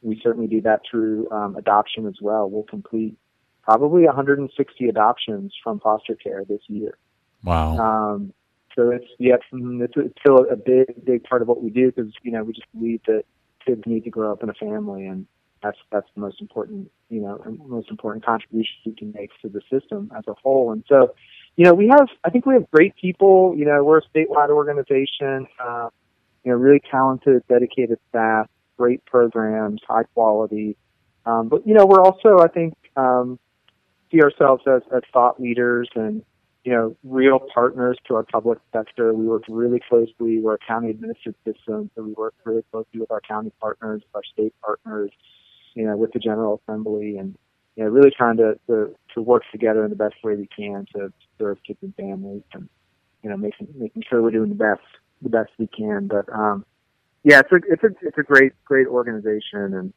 we 0.00 0.20
certainly 0.22 0.48
do 0.48 0.60
that 0.62 0.80
through 0.90 1.30
um, 1.30 1.54
adoption 1.56 2.06
as 2.06 2.16
well. 2.20 2.50
We'll 2.50 2.64
complete 2.64 3.16
probably 3.62 4.04
160 4.04 4.88
adoptions 4.88 5.54
from 5.62 5.78
foster 5.78 6.16
care 6.16 6.44
this 6.44 6.62
year. 6.66 6.98
Wow. 7.44 7.78
Um, 7.78 8.32
so 8.74 8.90
it's, 8.90 9.06
yeah, 9.18 9.34
it's, 9.52 9.92
it's 9.96 10.14
still 10.18 10.46
a 10.50 10.56
big, 10.56 11.04
big 11.04 11.22
part 11.24 11.42
of 11.42 11.48
what 11.48 11.62
we 11.62 11.70
do 11.70 11.92
because, 11.92 12.12
you 12.22 12.32
know, 12.32 12.42
we 12.42 12.52
just 12.52 12.66
believe 12.72 13.00
that 13.06 13.24
kids 13.64 13.82
need 13.86 14.04
to 14.04 14.10
grow 14.10 14.32
up 14.32 14.42
in 14.42 14.50
a 14.50 14.54
family 14.54 15.06
and 15.06 15.26
that's 15.62 15.78
that's 15.90 16.08
the 16.14 16.20
most 16.20 16.40
important 16.40 16.90
you 17.08 17.20
know 17.20 17.40
most 17.66 17.90
important 17.90 18.24
contribution 18.24 18.74
you 18.84 18.94
can 18.94 19.12
make 19.12 19.30
to 19.40 19.48
the 19.48 19.60
system 19.70 20.10
as 20.16 20.24
a 20.26 20.34
whole. 20.42 20.72
And 20.72 20.84
so, 20.88 21.14
you 21.56 21.64
know, 21.64 21.74
we 21.74 21.88
have 21.88 22.08
I 22.24 22.30
think 22.30 22.46
we 22.46 22.54
have 22.54 22.70
great 22.70 22.94
people. 22.96 23.54
You 23.56 23.66
know, 23.66 23.82
we're 23.84 23.98
a 23.98 24.02
statewide 24.02 24.50
organization. 24.50 25.46
Uh, 25.58 25.88
you 26.44 26.50
know, 26.50 26.58
really 26.58 26.82
talented, 26.90 27.42
dedicated 27.48 27.98
staff, 28.08 28.48
great 28.76 29.04
programs, 29.04 29.80
high 29.86 30.02
quality. 30.14 30.76
Um, 31.24 31.48
but 31.48 31.66
you 31.66 31.74
know, 31.74 31.86
we're 31.86 32.02
also 32.02 32.38
I 32.40 32.48
think 32.48 32.74
um, 32.96 33.38
see 34.10 34.20
ourselves 34.20 34.62
as, 34.66 34.82
as 34.94 35.02
thought 35.12 35.40
leaders 35.40 35.88
and 35.94 36.22
you 36.64 36.72
know, 36.72 36.96
real 37.02 37.40
partners 37.52 37.98
to 38.06 38.14
our 38.14 38.22
public 38.22 38.58
sector. 38.72 39.12
We 39.12 39.26
work 39.26 39.42
really 39.48 39.80
closely. 39.88 40.38
We're 40.38 40.54
a 40.54 40.58
county 40.58 40.90
administered 40.90 41.34
system, 41.44 41.90
so 41.94 42.02
we 42.02 42.12
work 42.12 42.34
really 42.44 42.62
closely 42.70 43.00
with 43.00 43.10
our 43.10 43.20
county 43.20 43.52
partners, 43.60 44.02
our 44.14 44.22
state 44.32 44.54
partners, 44.62 45.10
you 45.74 45.86
know, 45.86 45.96
with 45.96 46.12
the 46.12 46.18
General 46.18 46.60
Assembly 46.62 47.16
and, 47.18 47.36
you 47.76 47.84
know, 47.84 47.90
really 47.90 48.10
trying 48.10 48.36
to, 48.38 48.58
to, 48.66 48.94
to 49.14 49.22
work 49.22 49.42
together 49.50 49.84
in 49.84 49.90
the 49.90 49.96
best 49.96 50.16
way 50.22 50.36
we 50.36 50.48
can 50.54 50.86
to 50.94 51.12
serve 51.38 51.58
kids 51.66 51.78
and 51.82 51.94
families 51.94 52.42
and, 52.52 52.68
you 53.22 53.30
know, 53.30 53.36
making, 53.36 53.68
making 53.76 54.02
sure 54.08 54.22
we're 54.22 54.30
doing 54.30 54.50
the 54.50 54.54
best, 54.54 54.82
the 55.22 55.30
best 55.30 55.50
we 55.58 55.66
can. 55.66 56.08
But, 56.08 56.28
um, 56.32 56.64
yeah, 57.24 57.40
it's 57.40 57.52
a, 57.52 57.56
it's 57.68 57.84
a, 57.84 58.06
it's 58.06 58.18
a 58.18 58.22
great, 58.22 58.52
great 58.64 58.86
organization 58.86 59.74
and, 59.74 59.92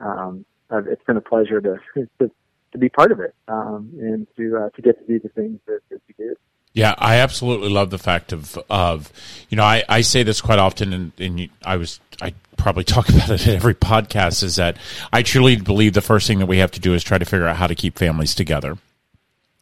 um, 0.00 0.44
it's 0.70 1.02
been 1.04 1.16
a 1.16 1.20
pleasure 1.20 1.60
to, 1.60 1.76
to, 2.20 2.30
to 2.72 2.78
be 2.78 2.88
part 2.88 3.12
of 3.12 3.20
it, 3.20 3.34
um, 3.48 3.90
and 3.98 4.26
to, 4.36 4.56
uh, 4.56 4.70
to 4.70 4.82
get 4.82 4.98
to 4.98 5.06
do 5.06 5.18
the 5.18 5.28
things 5.30 5.58
that, 5.66 5.80
that 5.90 6.00
we 6.06 6.14
do. 6.16 6.34
Yeah, 6.72 6.94
I 6.98 7.16
absolutely 7.16 7.68
love 7.68 7.90
the 7.90 7.98
fact 7.98 8.32
of 8.32 8.58
of 8.70 9.12
you 9.48 9.56
know 9.56 9.64
I, 9.64 9.82
I 9.88 10.00
say 10.02 10.22
this 10.22 10.40
quite 10.40 10.58
often, 10.58 10.92
and, 10.92 11.12
and 11.18 11.48
I 11.64 11.76
was 11.76 12.00
I 12.22 12.34
probably 12.56 12.84
talk 12.94 13.08
about 13.08 13.30
it 13.30 13.46
in 13.46 13.56
every 13.56 13.74
podcast 13.74 14.42
is 14.42 14.56
that 14.56 14.76
I 15.12 15.22
truly 15.22 15.56
believe 15.56 15.94
the 15.94 16.00
first 16.00 16.26
thing 16.26 16.38
that 16.38 16.46
we 16.46 16.58
have 16.58 16.70
to 16.72 16.80
do 16.80 16.94
is 16.94 17.02
try 17.02 17.18
to 17.18 17.24
figure 17.24 17.46
out 17.46 17.56
how 17.56 17.66
to 17.66 17.74
keep 17.74 17.98
families 17.98 18.34
together 18.34 18.78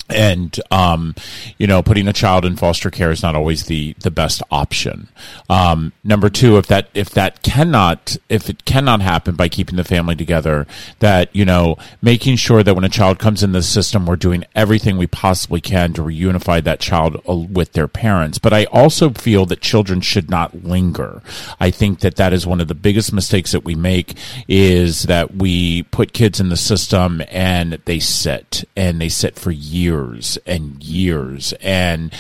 and 0.09 0.59
um, 0.71 1.15
you 1.59 1.67
know 1.67 1.83
putting 1.83 2.09
a 2.09 2.13
child 2.13 2.45
in 2.45 2.57
foster 2.57 2.91
care 2.91 3.11
is 3.11 3.23
not 3.23 3.35
always 3.35 3.67
the 3.67 3.95
the 4.01 4.11
best 4.11 4.43
option. 4.51 5.09
Um, 5.49 5.93
number 6.03 6.31
two 6.31 6.57
if 6.57 6.67
that 6.69 6.89
if 6.95 7.11
that 7.11 7.43
cannot 7.43 8.17
if 8.29 8.49
it 8.49 8.65
cannot 8.65 9.01
happen 9.01 9.35
by 9.35 9.49
keeping 9.49 9.77
the 9.77 9.85
family 9.85 10.17
together 10.17 10.67
that 11.01 11.35
you 11.35 11.45
know 11.45 11.77
making 12.01 12.37
sure 12.37 12.63
that 12.63 12.75
when 12.75 12.85
a 12.85 12.89
child 12.89 13.19
comes 13.19 13.43
in 13.43 13.53
the 13.53 13.63
system 13.63 14.07
we're 14.07 14.17
doing 14.17 14.45
everything 14.55 14.97
we 14.97 15.07
possibly 15.07 15.61
can 15.61 15.93
to 15.93 16.03
reunify 16.03 16.63
that 16.63 16.81
child 16.81 17.21
uh, 17.29 17.35
with 17.35 17.73
their 17.73 17.89
parents. 17.89 18.39
But 18.39 18.53
i 18.53 18.65
also 18.67 19.11
feel 19.11 19.47
that 19.47 19.61
children 19.61 20.01
should 20.01 20.31
not 20.31 20.65
linger. 20.65 21.23
I 21.61 21.71
think 21.71 22.01
that 22.01 22.17
that 22.17 22.33
is 22.33 22.47
one 22.47 22.61
of 22.61 22.69
the 22.69 22.75
biggest 22.75 23.13
mistakes 23.13 23.53
that 23.53 23.65
we 23.65 23.75
make 23.75 24.15
is 24.47 25.05
that 25.05 25.35
we 25.35 25.83
put 25.85 26.13
kids 26.13 26.41
in 26.41 26.49
the 26.49 26.57
system 26.57 27.23
and 27.29 27.75
they 27.85 27.99
sit 27.99 28.65
and 28.77 29.01
they 29.01 29.09
sit 29.09 29.39
for 29.39 29.51
years 29.51 29.98
years 29.99 30.39
and 30.47 30.83
years. 30.83 31.53
And 31.61 32.13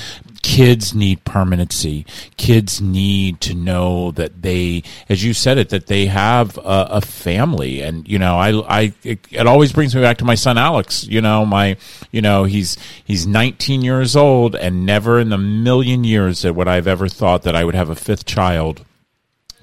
kids 0.42 0.94
need 0.94 1.24
permanency. 1.24 2.06
Kids 2.36 2.80
need 2.80 3.40
to 3.40 3.54
know 3.54 4.10
that 4.12 4.42
they, 4.42 4.82
as 5.08 5.24
you 5.24 5.34
said 5.34 5.58
it, 5.58 5.68
that 5.70 5.86
they 5.86 6.06
have 6.06 6.56
a, 6.58 6.88
a 6.90 7.00
family. 7.00 7.82
And, 7.82 8.08
you 8.08 8.18
know, 8.18 8.38
I, 8.38 8.80
I, 8.80 8.92
it, 9.02 9.20
it, 9.30 9.46
always 9.46 9.72
brings 9.72 9.94
me 9.94 10.00
back 10.00 10.18
to 10.18 10.24
my 10.24 10.34
son 10.34 10.58
Alex. 10.58 11.04
You 11.06 11.20
know, 11.20 11.44
my, 11.44 11.76
you 12.12 12.22
know, 12.22 12.44
he's, 12.44 12.76
he's 13.04 13.26
19 13.26 13.82
years 13.82 14.16
old 14.16 14.54
and 14.54 14.86
never 14.86 15.18
in 15.18 15.28
the 15.30 15.38
million 15.38 16.04
years 16.04 16.42
that 16.42 16.54
would 16.54 16.68
I've 16.68 16.86
ever 16.86 17.08
thought 17.08 17.42
that 17.42 17.56
I 17.56 17.64
would 17.64 17.74
have 17.74 17.90
a 17.90 17.96
fifth 17.96 18.24
child 18.24 18.84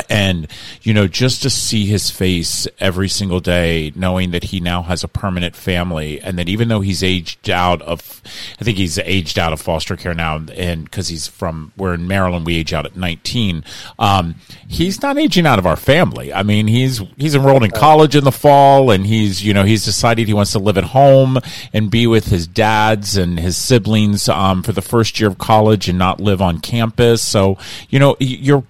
and 0.09 0.47
you 0.81 0.93
know 0.93 1.07
just 1.07 1.41
to 1.41 1.49
see 1.49 1.85
his 1.85 2.09
face 2.09 2.67
every 2.79 3.09
single 3.09 3.39
day 3.39 3.91
knowing 3.95 4.31
that 4.31 4.45
he 4.45 4.59
now 4.59 4.81
has 4.81 5.03
a 5.03 5.07
permanent 5.07 5.55
family 5.55 6.19
and 6.21 6.37
that 6.37 6.49
even 6.49 6.67
though 6.67 6.81
he's 6.81 7.03
aged 7.03 7.49
out 7.49 7.81
of 7.83 8.21
i 8.59 8.63
think 8.63 8.77
he's 8.77 8.97
aged 8.99 9.39
out 9.39 9.53
of 9.53 9.61
foster 9.61 9.95
care 9.95 10.13
now 10.13 10.35
and 10.55 10.85
because 10.85 11.07
he's 11.07 11.27
from 11.27 11.71
we're 11.77 11.93
in 11.93 12.07
maryland 12.07 12.45
we 12.45 12.55
age 12.57 12.73
out 12.73 12.85
at 12.85 12.95
19 12.95 13.63
um, 13.99 14.35
he's 14.67 15.01
not 15.01 15.17
aging 15.17 15.45
out 15.45 15.59
of 15.59 15.65
our 15.65 15.75
family. 15.75 16.33
I 16.33 16.43
mean 16.43 16.67
he's 16.67 17.01
he's 17.17 17.35
enrolled 17.35 17.63
in 17.63 17.71
college 17.71 18.15
in 18.15 18.23
the 18.23 18.31
fall 18.31 18.91
and 18.91 19.05
he's 19.05 19.43
you 19.43 19.53
know 19.53 19.63
he's 19.63 19.85
decided 19.85 20.27
he 20.27 20.33
wants 20.33 20.51
to 20.53 20.59
live 20.59 20.77
at 20.77 20.85
home 20.85 21.37
and 21.73 21.91
be 21.91 22.07
with 22.07 22.27
his 22.27 22.47
dads 22.47 23.17
and 23.17 23.39
his 23.39 23.57
siblings 23.57 24.27
um, 24.29 24.63
for 24.63 24.71
the 24.71 24.81
first 24.81 25.19
year 25.19 25.29
of 25.29 25.37
college 25.37 25.87
and 25.87 25.97
not 25.97 26.19
live 26.19 26.41
on 26.41 26.59
campus. 26.59 27.21
So 27.21 27.57
you 27.89 27.99
know 27.99 28.15
your 28.19 28.63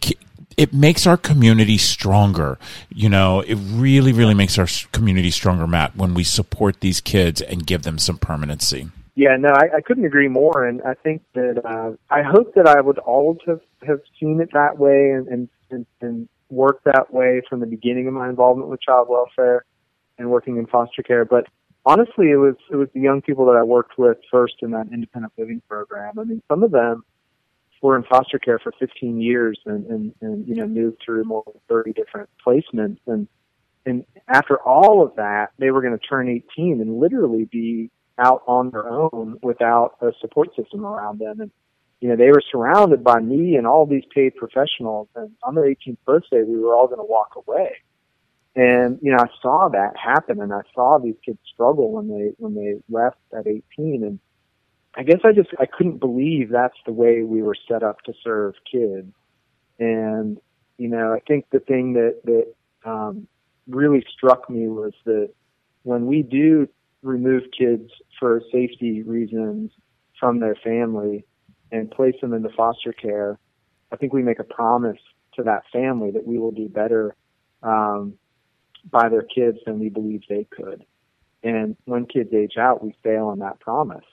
it 0.57 0.73
makes 0.73 1.05
our 1.05 1.17
community 1.17 1.77
stronger. 1.77 2.57
You 2.89 3.09
know, 3.09 3.41
it 3.41 3.55
really, 3.55 4.13
really 4.13 4.33
makes 4.33 4.57
our 4.57 4.67
community 4.91 5.31
stronger, 5.31 5.67
Matt, 5.67 5.95
when 5.95 6.13
we 6.13 6.23
support 6.23 6.79
these 6.81 7.01
kids 7.01 7.41
and 7.41 7.65
give 7.65 7.83
them 7.83 7.97
some 7.97 8.17
permanency. 8.17 8.89
Yeah, 9.15 9.37
no, 9.37 9.49
I, 9.49 9.77
I 9.77 9.81
couldn't 9.81 10.05
agree 10.05 10.27
more, 10.27 10.65
and 10.65 10.81
I 10.81 10.93
think 10.93 11.23
that 11.33 11.65
uh, 11.65 11.93
I 12.09 12.21
hope 12.21 12.53
that 12.55 12.67
I 12.67 12.81
would 12.81 12.99
always 12.99 13.39
have 13.47 13.61
have 13.87 14.01
seen 14.19 14.41
it 14.41 14.49
that 14.53 14.77
way 14.77 15.11
and 15.11 15.27
and, 15.27 15.49
and 15.71 15.85
and 16.01 16.29
worked 16.49 16.83
that 16.83 17.13
way 17.13 17.41
from 17.49 17.61
the 17.61 17.65
beginning 17.65 18.07
of 18.07 18.13
my 18.13 18.29
involvement 18.29 18.69
with 18.69 18.81
child 18.81 19.07
welfare 19.09 19.63
and 20.17 20.29
working 20.29 20.57
in 20.57 20.67
foster 20.67 21.01
care. 21.01 21.23
But 21.23 21.45
honestly, 21.85 22.31
it 22.31 22.35
was 22.35 22.55
it 22.69 22.75
was 22.75 22.89
the 22.93 22.99
young 22.99 23.21
people 23.21 23.45
that 23.45 23.55
I 23.55 23.63
worked 23.63 23.97
with 23.97 24.17
first 24.29 24.55
in 24.61 24.71
that 24.71 24.87
independent 24.91 25.31
living 25.37 25.61
program. 25.69 26.19
I 26.19 26.23
mean, 26.25 26.41
some 26.49 26.61
of 26.63 26.71
them 26.71 27.05
were 27.85 27.95
in 27.95 28.03
foster 28.03 28.39
care 28.39 28.59
for 28.59 28.73
15 28.79 29.21
years 29.21 29.59
and, 29.65 29.85
and, 29.85 30.15
and 30.21 30.47
you 30.47 30.55
know 30.55 30.67
moved 30.67 30.97
through 31.03 31.23
more 31.23 31.43
than 31.45 31.61
30 31.69 31.93
different 31.93 32.29
placements. 32.45 32.99
And 33.07 33.27
and 33.85 34.05
after 34.27 34.57
all 34.57 35.03
of 35.03 35.15
that 35.15 35.51
they 35.57 35.71
were 35.71 35.81
going 35.81 35.97
to 35.97 36.07
turn 36.07 36.27
18 36.27 36.81
and 36.81 36.99
literally 36.99 37.45
be 37.45 37.91
out 38.17 38.43
on 38.47 38.71
their 38.71 38.87
own 38.87 39.37
without 39.43 39.95
a 40.01 40.11
support 40.19 40.55
system 40.55 40.85
around 40.85 41.19
them. 41.19 41.39
And 41.41 41.51
you 42.01 42.09
know 42.09 42.15
they 42.15 42.29
were 42.29 42.43
surrounded 42.51 43.03
by 43.03 43.19
me 43.19 43.55
and 43.55 43.67
all 43.67 43.85
these 43.85 44.05
paid 44.13 44.35
professionals. 44.35 45.07
And 45.15 45.31
on 45.43 45.55
their 45.55 45.65
18th 45.65 45.97
birthday 46.05 46.43
we 46.43 46.59
were 46.59 46.75
all 46.75 46.87
going 46.87 46.99
to 46.99 47.05
walk 47.05 47.35
away. 47.35 47.75
And 48.55 48.99
you 49.01 49.11
know 49.11 49.19
I 49.19 49.27
saw 49.41 49.69
that 49.69 49.97
happen 49.97 50.41
and 50.41 50.53
I 50.53 50.61
saw 50.73 50.97
these 50.97 51.15
kids 51.23 51.39
struggle 51.53 51.91
when 51.91 52.07
they 52.09 52.33
when 52.37 52.55
they 52.55 52.81
left 52.89 53.17
at 53.37 53.47
18 53.47 54.03
and 54.03 54.19
I 54.97 55.03
guess 55.03 55.19
I 55.23 55.33
just 55.33 55.49
I 55.59 55.65
couldn't 55.65 55.97
believe 55.97 56.49
that's 56.49 56.77
the 56.85 56.93
way 56.93 57.23
we 57.23 57.41
were 57.41 57.55
set 57.67 57.83
up 57.83 58.01
to 58.03 58.13
serve 58.23 58.55
kids. 58.69 59.13
And 59.77 60.39
you 60.77 60.87
know, 60.87 61.13
I 61.13 61.19
think 61.19 61.45
the 61.51 61.59
thing 61.59 61.93
that 61.93 62.21
that 62.23 62.89
um, 62.89 63.27
really 63.67 64.05
struck 64.15 64.49
me 64.49 64.67
was 64.67 64.93
that 65.05 65.31
when 65.83 66.05
we 66.05 66.21
do 66.21 66.67
remove 67.01 67.43
kids 67.57 67.91
for 68.19 68.41
safety 68.51 69.03
reasons 69.03 69.71
from 70.19 70.39
their 70.39 70.55
family 70.55 71.25
and 71.71 71.91
place 71.91 72.15
them 72.21 72.33
into 72.33 72.49
foster 72.49 72.93
care, 72.93 73.37
I 73.91 73.97
think 73.97 74.13
we 74.13 74.23
make 74.23 74.39
a 74.39 74.45
promise 74.45 74.99
to 75.35 75.43
that 75.43 75.63
family 75.73 76.11
that 76.11 76.25
we 76.25 76.39
will 76.39 76.51
do 76.51 76.69
better 76.69 77.15
um, 77.63 78.13
by 78.89 79.09
their 79.09 79.23
kids 79.23 79.57
than 79.65 79.79
we 79.79 79.89
believe 79.89 80.21
they 80.29 80.47
could. 80.49 80.85
And 81.43 81.75
when 81.83 82.05
kids 82.05 82.33
age 82.33 82.57
out, 82.57 82.83
we 82.83 82.95
fail 83.03 83.27
on 83.27 83.39
that 83.39 83.59
promise 83.59 84.05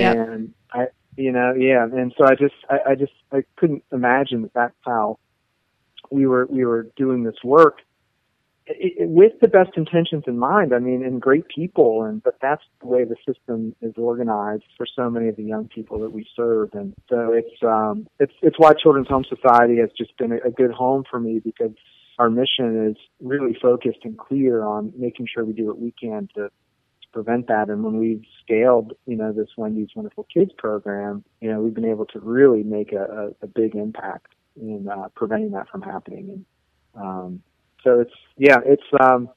and 0.00 0.54
I, 0.72 0.86
you 1.16 1.32
know, 1.32 1.54
yeah, 1.54 1.84
and 1.84 2.12
so 2.18 2.24
I 2.24 2.34
just, 2.34 2.54
I, 2.68 2.90
I 2.90 2.94
just, 2.94 3.12
I 3.32 3.44
couldn't 3.56 3.84
imagine 3.92 4.42
that 4.42 4.54
that's 4.54 4.74
how 4.84 5.18
we 6.10 6.26
were, 6.26 6.46
we 6.46 6.64
were 6.64 6.88
doing 6.96 7.24
this 7.24 7.36
work 7.44 7.78
it, 8.66 8.94
it, 8.98 9.08
with 9.08 9.32
the 9.40 9.48
best 9.48 9.70
intentions 9.76 10.24
in 10.26 10.38
mind. 10.38 10.74
I 10.74 10.78
mean, 10.78 11.04
and 11.04 11.20
great 11.20 11.44
people, 11.54 12.04
and 12.04 12.22
but 12.22 12.36
that's 12.40 12.62
the 12.80 12.86
way 12.86 13.04
the 13.04 13.16
system 13.26 13.74
is 13.80 13.94
organized 13.96 14.64
for 14.76 14.86
so 14.86 15.10
many 15.10 15.28
of 15.28 15.36
the 15.36 15.44
young 15.44 15.68
people 15.68 16.00
that 16.00 16.10
we 16.10 16.26
serve, 16.34 16.70
and 16.72 16.94
so 17.08 17.32
it's, 17.32 17.62
um, 17.62 18.06
it's, 18.18 18.34
it's 18.42 18.58
why 18.58 18.72
Children's 18.72 19.08
Home 19.08 19.24
Society 19.28 19.78
has 19.78 19.90
just 19.96 20.16
been 20.18 20.32
a, 20.32 20.48
a 20.48 20.50
good 20.50 20.72
home 20.72 21.04
for 21.08 21.20
me 21.20 21.40
because 21.44 21.74
our 22.18 22.30
mission 22.30 22.88
is 22.88 22.96
really 23.20 23.56
focused 23.60 23.98
and 24.04 24.16
clear 24.16 24.64
on 24.64 24.92
making 24.96 25.26
sure 25.32 25.44
we 25.44 25.52
do 25.52 25.66
what 25.66 25.80
we 25.80 25.92
can 25.92 26.28
to 26.34 26.48
prevent 27.14 27.46
that. 27.46 27.70
And 27.70 27.82
when 27.84 27.98
we've 27.98 28.24
scaled, 28.42 28.92
you 29.06 29.16
know, 29.16 29.32
this 29.32 29.48
Wendy's 29.56 29.90
Wonderful 29.94 30.26
Kids 30.34 30.50
program, 30.58 31.24
you 31.40 31.50
know, 31.50 31.60
we've 31.60 31.72
been 31.72 31.84
able 31.84 32.06
to 32.06 32.18
really 32.18 32.64
make 32.64 32.92
a, 32.92 33.32
a, 33.42 33.44
a 33.44 33.46
big 33.46 33.76
impact 33.76 34.34
in 34.60 34.88
uh, 34.88 35.08
preventing 35.14 35.52
that 35.52 35.68
from 35.68 35.80
happening. 35.80 36.44
And 36.94 37.02
um, 37.02 37.42
so 37.84 38.00
it's 38.00 38.14
yeah, 38.36 38.58
it's 38.66 38.82
um, 39.00 39.28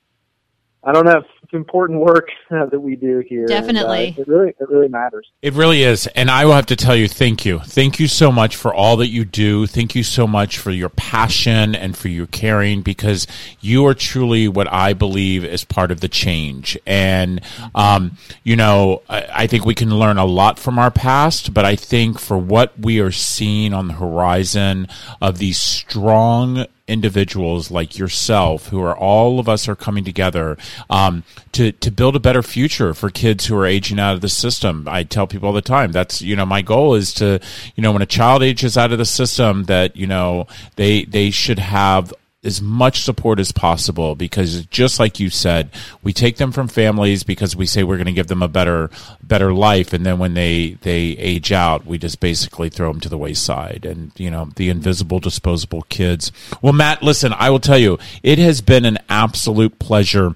I 0.88 0.94
don't 0.94 1.06
know. 1.06 1.22
It's 1.44 1.54
important 1.54 2.00
work 2.00 2.30
uh, 2.52 2.66
that 2.68 2.80
we 2.80 2.96
do 2.96 3.20
here. 3.28 3.46
Definitely, 3.46 4.08
and, 4.08 4.20
uh, 4.20 4.22
it 4.22 4.28
really 4.28 4.50
it 4.58 4.70
really 4.70 4.88
matters. 4.88 5.30
It 5.42 5.54
really 5.54 5.84
is, 5.84 6.08
and 6.08 6.32
I 6.32 6.46
will 6.46 6.54
have 6.54 6.68
to 6.68 6.78
tell 6.78 6.96
you, 6.96 7.10
thank 7.10 7.46
you, 7.46 7.60
thank 7.60 8.00
you 8.00 8.08
so 8.08 8.32
much 8.32 8.56
for 8.56 8.74
all 8.74 8.96
that 8.98 9.08
you 9.08 9.26
do. 9.26 9.68
Thank 9.68 9.96
you 9.96 10.04
so 10.04 10.26
much 10.26 10.58
for 10.58 10.72
your 10.72 10.88
passion 10.88 11.76
and 11.76 11.98
for 11.98 12.08
your 12.08 12.28
caring, 12.28 12.84
because 12.84 13.28
you 13.60 13.86
are 13.86 13.94
truly 13.94 14.48
what 14.48 14.72
I 14.72 14.94
believe 14.94 15.44
is 15.44 15.66
part 15.66 15.92
of 15.92 16.00
the 16.00 16.08
change. 16.08 16.78
And 16.88 17.42
um, 17.76 18.18
you 18.44 18.56
know, 18.56 19.02
I, 19.10 19.28
I 19.30 19.48
think 19.48 19.66
we 19.66 19.76
can 19.76 19.94
learn 19.94 20.18
a 20.18 20.26
lot 20.26 20.58
from 20.58 20.80
our 20.80 20.92
past, 20.92 21.54
but 21.54 21.66
I 21.66 21.76
think 21.76 22.18
for 22.18 22.38
what 22.38 22.80
we 22.80 23.02
are 23.02 23.12
seeing 23.12 23.74
on 23.74 23.90
the 23.90 23.96
horizon 23.96 24.88
of 25.22 25.38
these 25.38 25.60
strong 25.60 26.66
individuals 26.88 27.70
like 27.70 27.98
yourself, 27.98 28.68
who 28.68 28.82
are 28.82 28.96
all 28.96 29.40
of 29.40 29.50
us 29.50 29.68
are 29.68 29.76
coming 29.76 30.04
together 30.04 30.58
um, 30.90 31.24
to 31.52 31.72
to 31.74 31.92
build 31.92 32.16
a 32.16 32.20
better 32.20 32.44
future 32.44 32.94
for 32.94 33.10
kids 33.10 33.46
who 33.46 33.56
are 33.58 33.66
aging 33.66 34.00
out 34.00 34.16
of 34.16 34.22
the 34.22 34.30
system. 34.30 34.88
I 34.90 35.04
tell 35.04 35.28
people 35.28 35.48
all 35.48 35.54
the 35.54 35.62
time 35.62 35.92
that's 35.92 36.22
you 36.22 36.36
know 36.36 36.46
my 36.46 36.62
goal 36.62 36.96
is 36.96 37.14
to 37.16 37.40
you 37.76 37.84
know 37.84 37.92
when 37.92 38.02
a 38.02 38.08
child 38.08 38.44
ages 38.44 38.78
out 38.78 38.92
of 38.92 38.98
the 38.98 39.06
system 39.06 39.66
that 39.66 39.96
you 39.96 40.08
know 40.08 40.48
they 40.76 41.06
they 41.06 41.32
should 41.32 41.60
have 41.60 42.14
as 42.48 42.62
much 42.62 43.04
support 43.04 43.40
as 43.40 43.52
possible 43.52 44.16
because 44.16 44.66
just 44.68 45.00
like 45.00 45.20
you 45.20 45.30
said 45.30 45.70
we 46.02 46.14
take 46.14 46.38
them 46.38 46.54
from 46.54 46.68
families 46.68 47.24
because 47.24 47.56
we 47.56 47.66
say 47.66 47.84
we're 47.84 47.98
going 47.98 48.08
to 48.08 48.14
give 48.14 48.28
them 48.28 48.42
a 48.42 48.48
better 48.48 48.90
better 49.22 49.54
life. 49.54 49.92
And 49.92 50.06
then 50.06 50.18
when 50.18 50.34
they 50.34 50.78
they 50.82 51.10
age 51.18 51.52
out 51.52 51.86
we 51.86 51.98
just 51.98 52.20
basically 52.20 52.70
throw 52.70 52.92
them 52.92 53.02
to 53.02 53.10
the 53.10 53.18
wayside 53.18 53.86
and 53.86 54.12
you 54.18 54.32
know 54.32 54.50
the 54.56 54.70
invisible 54.70 55.20
disposable 55.20 55.82
kids. 55.84 56.32
Well 56.62 56.74
matt 56.74 57.04
listen 57.04 57.34
i 57.34 57.50
will 57.50 57.60
tell 57.60 57.78
you 57.78 58.00
it 58.24 58.40
has 58.40 58.62
been 58.62 58.86
an 58.86 58.98
absolute 59.10 59.78
pleasure 59.80 60.36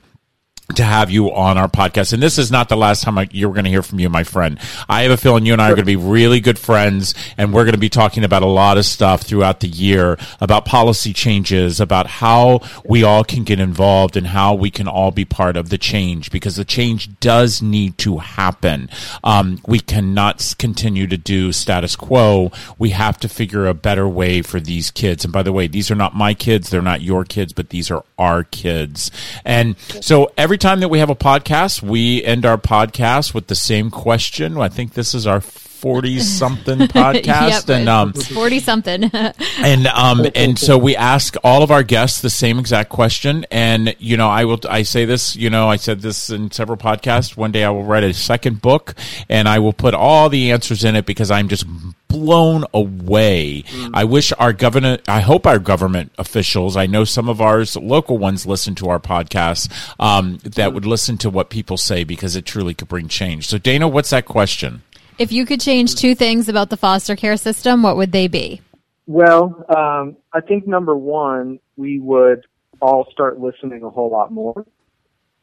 to 0.74 0.84
have 0.84 1.10
you 1.10 1.32
on 1.34 1.58
our 1.58 1.68
podcast. 1.70 2.14
And 2.14 2.22
this 2.22 2.38
is 2.38 2.52
not 2.52 2.70
the 2.70 2.78
last 2.78 3.04
time 3.04 3.18
I, 3.18 3.28
you're 3.32 3.54
going 3.54 3.66
to 3.66 3.70
hear 3.70 3.82
from 3.82 4.00
you, 4.00 4.10
my 4.10 4.24
friend. 4.24 4.60
I 4.90 5.04
have 5.04 5.12
a 5.12 5.18
feeling 5.18 5.46
you 5.46 5.54
and 5.54 5.62
I 5.62 5.68
are 5.68 5.76
going 5.76 5.80
to 5.80 5.86
be 5.86 5.96
really 5.96 6.40
good 6.40 6.60
friends 6.60 7.14
and 7.38 7.54
we're 7.54 7.64
going 7.64 7.74
to 7.74 7.80
be 7.80 7.90
talking 7.90 8.24
about 8.24 8.44
a 8.44 8.48
lot 8.48 8.78
of 8.78 8.86
stuff 8.86 9.24
throughout 9.24 9.60
the 9.60 9.68
year 9.68 10.18
about 10.40 10.66
policy 10.66 11.14
changes, 11.14 11.80
about 11.80 12.08
how 12.08 12.62
we 12.86 13.04
all 13.04 13.24
can 13.24 13.44
get 13.44 13.60
involved 13.60 14.18
and 14.18 14.28
how 14.28 14.54
we 14.54 14.72
can 14.72 14.88
all 14.88 15.12
be 15.12 15.26
part 15.26 15.58
of 15.58 15.70
the 15.70 15.78
change 15.78 16.32
because 16.32 16.56
the 16.56 16.66
change 16.66 17.20
does 17.20 17.62
need 17.62 17.98
to 18.00 18.18
happen. 18.18 18.90
Um, 19.24 19.62
we 19.68 19.80
cannot 19.80 20.56
continue 20.58 21.08
to 21.08 21.18
do 21.18 21.52
status 21.52 21.96
quo. 21.96 22.52
We 22.78 22.92
have 22.92 23.20
to 23.20 23.30
figure 23.30 23.68
a 23.68 23.74
better 23.74 24.08
way 24.08 24.42
for 24.42 24.60
these 24.60 24.92
kids. 24.92 25.24
And 25.24 25.34
by 25.34 25.44
the 25.44 25.54
way, 25.54 25.68
these 25.68 25.92
are 25.92 25.96
not 25.96 26.16
my 26.16 26.34
kids. 26.34 26.70
They're 26.70 26.82
not 26.82 27.02
your 27.02 27.26
kids, 27.26 27.54
but 27.54 27.70
these 27.70 27.92
are 27.92 28.04
our 28.18 28.44
kids. 28.44 29.12
And 29.46 29.78
so 29.80 30.32
every 30.38 30.58
time 30.62 30.80
that 30.82 30.90
we 30.90 31.00
have 31.00 31.10
a 31.10 31.16
podcast, 31.16 31.82
we 31.82 32.24
end 32.24 32.46
our 32.46 32.58
podcast 32.58 33.34
with 33.34 33.48
the 33.48 33.56
same 33.56 33.90
question. 33.90 34.58
I 34.58 34.70
think 34.70 34.94
this 34.94 35.16
is 35.16 35.26
our 35.26 35.42
forty 35.82 36.20
something 36.20 36.78
podcast, 36.88 37.68
Yep, 37.68 37.70
and 37.70 37.90
um, 37.90 38.14
forty 38.14 38.60
something. 38.60 39.04
and 39.58 39.88
um 39.88 40.26
and 40.36 40.58
so 40.58 40.78
we 40.78 40.96
ask 40.96 41.36
all 41.44 41.64
of 41.64 41.72
our 41.72 41.84
guests 41.84 42.22
the 42.22 42.30
same 42.30 42.60
exact 42.60 42.90
question. 42.90 43.46
And 43.52 43.96
you 44.00 44.16
know 44.16 44.30
i 44.30 44.46
will 44.46 44.60
i 44.70 44.84
say 44.84 45.06
this 45.06 45.36
you 45.36 45.50
know 45.50 45.68
i 45.68 45.76
said 45.76 46.02
this 46.02 46.30
in 46.30 46.52
several 46.52 46.78
podcasts. 46.78 47.36
One 47.36 47.52
day 47.52 47.64
i 47.64 47.70
will 47.70 47.84
write 47.84 48.04
a 48.04 48.14
second 48.14 48.62
book 48.62 48.96
and 49.28 49.50
i 49.50 49.60
will 49.60 49.74
put 49.74 49.94
all 49.94 50.30
the 50.30 50.52
answers 50.52 50.84
in 50.84 50.96
it 50.96 51.06
because 51.06 51.32
i'm 51.32 51.48
just 51.48 51.66
blown 52.08 52.66
away. 52.74 53.64
I 53.94 54.04
wish 54.04 54.34
our 54.38 54.54
government 54.54 55.02
i 55.08 55.22
hope 55.22 55.48
our 55.48 55.60
government 55.60 56.12
officials 56.18 56.76
i 56.78 56.86
know 56.86 57.06
some 57.06 57.30
of 57.30 57.40
ours 57.42 57.76
local 57.78 58.18
ones 58.18 58.46
listen 58.46 58.76
to 58.76 58.90
our 58.90 59.00
podcast 59.00 59.72
um, 60.00 60.38
that 60.44 60.74
would 60.74 60.86
listen 60.86 61.18
to 61.20 61.30
what 61.30 61.50
people 61.50 61.78
say 61.78 62.04
because 62.04 62.36
it 62.36 62.46
truly 62.46 62.74
could 62.74 62.88
bring 62.90 63.08
change. 63.08 63.48
So 63.48 63.58
dana 63.58 63.88
what's 63.88 64.10
that 64.12 64.26
question 64.26 64.84
if 65.22 65.32
you 65.32 65.46
could 65.46 65.62
change 65.62 65.94
two 65.94 66.16
things 66.16 66.50
about 66.50 66.72
the 66.72 66.78
foster 66.78 67.16
care 67.16 67.38
system, 67.38 67.84
what 67.84 67.96
would 67.96 68.12
they 68.12 68.28
be? 68.28 68.60
Well, 69.06 69.64
um, 69.70 70.18
I 70.34 70.42
think 70.42 70.68
number 70.68 70.96
one, 70.96 71.60
we 71.78 72.00
would 72.00 72.48
all 72.82 73.08
start 73.12 73.40
listening 73.40 73.84
a 73.84 73.90
whole 73.92 74.10
lot 74.10 74.32
more. 74.32 74.66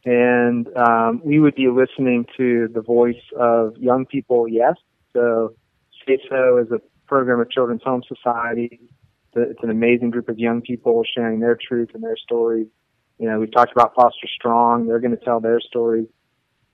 And 0.04 0.66
um, 0.76 1.20
we 1.24 1.38
would 1.38 1.54
be 1.54 1.68
listening 1.68 2.26
to 2.36 2.68
the 2.74 2.80
voice 2.80 3.22
of 3.38 3.76
young 3.76 4.04
people, 4.04 4.48
yes. 4.48 4.74
So, 5.12 5.54
SAYSO 6.06 6.64
is 6.64 6.72
a 6.72 6.80
program 7.06 7.40
of 7.40 7.50
Children's 7.50 7.82
Home 7.84 8.02
Society. 8.08 8.80
It's 9.34 9.62
an 9.62 9.70
amazing 9.70 10.10
group 10.10 10.28
of 10.28 10.38
young 10.38 10.60
people 10.60 11.04
sharing 11.14 11.38
their 11.38 11.56
truth 11.56 11.90
and 11.94 12.02
their 12.02 12.16
stories. 12.16 12.66
You 13.18 13.28
know, 13.28 13.38
we've 13.38 13.52
talked 13.52 13.72
about 13.72 13.94
Foster 13.94 14.26
Strong. 14.34 14.86
They're 14.88 15.00
going 15.00 15.16
to 15.16 15.24
tell 15.24 15.38
their 15.38 15.60
stories. 15.60 16.06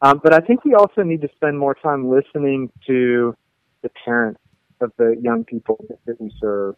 Um, 0.03 0.21
but 0.23 0.35
I 0.35 0.41
think 0.41 0.65
we 0.65 0.75
also 0.75 1.03
need 1.03 1.23
to 1.23 1.29
spend 1.37 1.59
more 1.59 1.75
time 1.75 2.11
listening 2.11 2.71
to 2.87 3.35
the 3.83 3.91
parents 4.05 4.41
of 4.81 4.93
the 4.99 5.17
young 5.21 5.45
people 5.45 5.85
that 6.07 6.21
we 6.21 6.33
serve. 6.41 6.77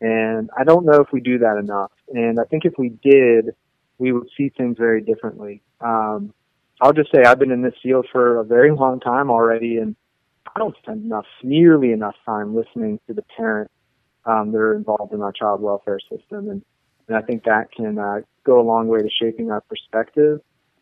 And 0.00 0.50
I 0.58 0.64
don't 0.64 0.86
know 0.86 1.00
if 1.00 1.08
we 1.12 1.20
do 1.20 1.38
that 1.38 1.56
enough. 1.58 1.92
And 2.08 2.38
I 2.38 2.44
think 2.44 2.64
if 2.64 2.74
we 2.78 2.90
did, 3.02 3.54
we 3.98 4.12
would 4.12 4.28
see 4.36 4.50
things 4.56 4.76
very 4.78 5.02
differently. 5.02 5.62
Um, 5.80 6.32
I'll 6.80 6.92
just 6.92 7.12
say 7.14 7.22
I've 7.22 7.38
been 7.38 7.50
in 7.50 7.62
this 7.62 7.74
field 7.82 8.06
for 8.10 8.40
a 8.40 8.44
very 8.44 8.70
long 8.74 9.00
time 9.00 9.30
already, 9.30 9.76
and 9.76 9.94
I 10.54 10.58
don't 10.58 10.76
spend 10.82 11.04
enough, 11.04 11.26
nearly 11.42 11.92
enough 11.92 12.16
time 12.24 12.54
listening 12.56 12.98
to 13.06 13.14
the 13.14 13.22
parents 13.36 13.72
um, 14.24 14.52
that 14.52 14.58
are 14.58 14.74
involved 14.74 15.12
in 15.12 15.20
our 15.20 15.32
child 15.32 15.60
welfare 15.60 16.00
system. 16.00 16.48
And, 16.50 16.62
and 17.08 17.16
I 17.16 17.20
think 17.20 17.44
that 17.44 17.70
can 17.72 17.98
uh, 17.98 18.20
go 18.44 18.60
a 18.60 18.62
long 18.62 18.88
way 18.88 19.00
to 19.00 19.10
shaping 19.20 19.50
our 19.50 19.60
perspective. 19.60 20.40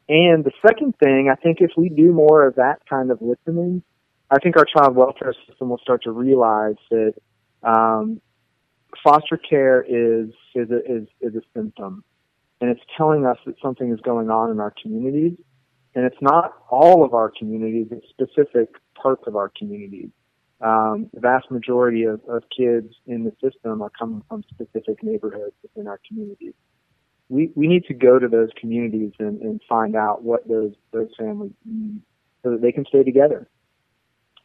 And 0.09 0.45
the 0.45 0.53
second 0.67 0.95
thing, 1.03 1.29
I 1.31 1.37
think 1.37 1.59
if 1.61 1.73
we 1.77 1.91
do 1.91 2.13
more 2.13 2.47
of 2.47 2.55
that 2.55 2.79
kind 2.89 3.11
of 3.11 3.21
listening, 3.21 3.83
I 4.31 4.39
think 4.39 4.57
our 4.57 4.65
child 4.65 4.97
welfare 4.97 5.35
system 5.47 5.69
will 5.69 5.79
start 5.79 6.03
to 6.05 6.13
realize 6.13 6.77
that 6.91 7.15
um, 7.63 8.21
foster 9.03 9.37
care 9.37 9.83
is 9.83 10.31
is 10.55 10.71
a, 10.71 10.79
is 10.79 11.09
is 11.21 11.35
a 11.35 11.41
symptom, 11.55 12.05
and 12.61 12.71
it's 12.71 12.81
telling 12.97 13.27
us 13.27 13.37
that 13.47 13.57
something 13.63 13.93
is 13.93 14.01
going 14.01 14.31
on 14.31 14.51
in 14.51 14.61
our 14.61 14.73
communities, 14.83 15.37
and 15.95 16.05
it's 16.05 16.21
not 16.23 16.53
all 16.71 17.05
of 17.05 17.13
our 17.13 17.31
communities; 17.39 17.89
it's 17.91 18.07
specific 18.09 18.69
parts 18.95 19.23
of 19.27 19.37
our 19.37 19.51
communities. 19.59 20.11
Um, 20.61 21.09
the 21.15 21.21
vast 21.21 21.51
majority 21.51 22.03
of, 22.05 22.21
of 22.29 22.43
kids 22.55 22.93
in 23.07 23.25
the 23.25 23.33
system 23.43 23.81
are 23.81 23.91
coming 23.91 24.23
from 24.29 24.43
specific 24.51 25.03
neighborhoods 25.03 25.55
within 25.63 25.87
our 25.87 26.01
communities. 26.07 26.55
We 27.29 27.51
we 27.55 27.67
need 27.67 27.85
to 27.87 27.95
go 27.95 28.19
to 28.19 28.29
those 28.29 28.49
communities 28.59 29.13
and, 29.19 29.41
and 29.43 29.61
find 29.69 29.97
out 29.97 30.23
what 30.23 30.49
those 30.49 30.73
those 30.93 31.11
families 31.19 31.53
need 31.65 32.01
so 32.43 32.53
that 32.53 32.63
they 32.63 32.73
can 32.73 32.85
stay 32.87 33.03
together 33.03 33.49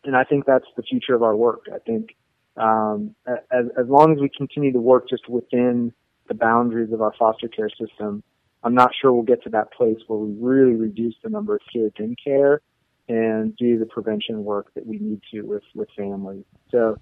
and 0.06 0.16
I 0.16 0.24
think 0.24 0.46
that's 0.46 0.66
the 0.76 0.84
future 0.84 1.16
of 1.16 1.24
our 1.24 1.36
work. 1.36 1.66
I 1.74 1.80
think 1.80 2.16
um, 2.58 3.16
as 3.28 3.66
as 3.78 3.88
long 3.88 4.14
as 4.14 4.20
we 4.20 4.30
continue 4.30 4.72
to 4.74 4.80
work 4.80 5.10
just 5.10 5.28
within 5.30 5.94
the 6.28 6.34
boundaries 6.34 6.92
of 6.92 7.02
our 7.02 7.14
foster 7.18 7.48
care 7.48 7.70
system, 7.70 8.24
I'm 8.64 8.76
not 8.76 8.92
sure 9.00 9.12
we'll 9.12 9.24
get 9.24 9.44
to 9.44 9.50
that 9.52 9.72
place 9.74 9.98
where 10.08 10.20
we 10.20 10.34
really 10.40 10.76
reduce 10.76 11.16
the 11.24 11.30
number 11.30 11.56
of 11.56 11.62
kids 11.72 11.96
in 12.00 12.16
care 12.24 12.62
and 13.10 13.56
do 13.58 13.78
the 13.78 13.86
prevention 13.86 14.44
work 14.44 14.74
that 14.76 14.86
we 14.86 14.98
need 14.98 15.22
to 15.32 15.42
with 15.42 15.64
with 15.74 15.90
families. 15.98 16.46
So 16.72 16.98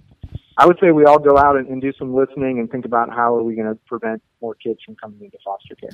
I 0.57 0.65
would 0.67 0.77
say 0.79 0.91
we 0.91 1.05
all 1.05 1.17
go 1.17 1.37
out 1.37 1.55
and, 1.55 1.67
and 1.69 1.81
do 1.81 1.93
some 1.97 2.13
listening 2.13 2.59
and 2.59 2.69
think 2.69 2.85
about 2.85 3.09
how 3.09 3.33
are 3.35 3.41
we 3.41 3.55
going 3.55 3.67
to 3.69 3.75
prevent 3.87 4.21
more 4.41 4.53
kids 4.55 4.79
from 4.85 4.95
coming 4.95 5.19
into 5.23 5.37
foster 5.43 5.75
care. 5.75 5.89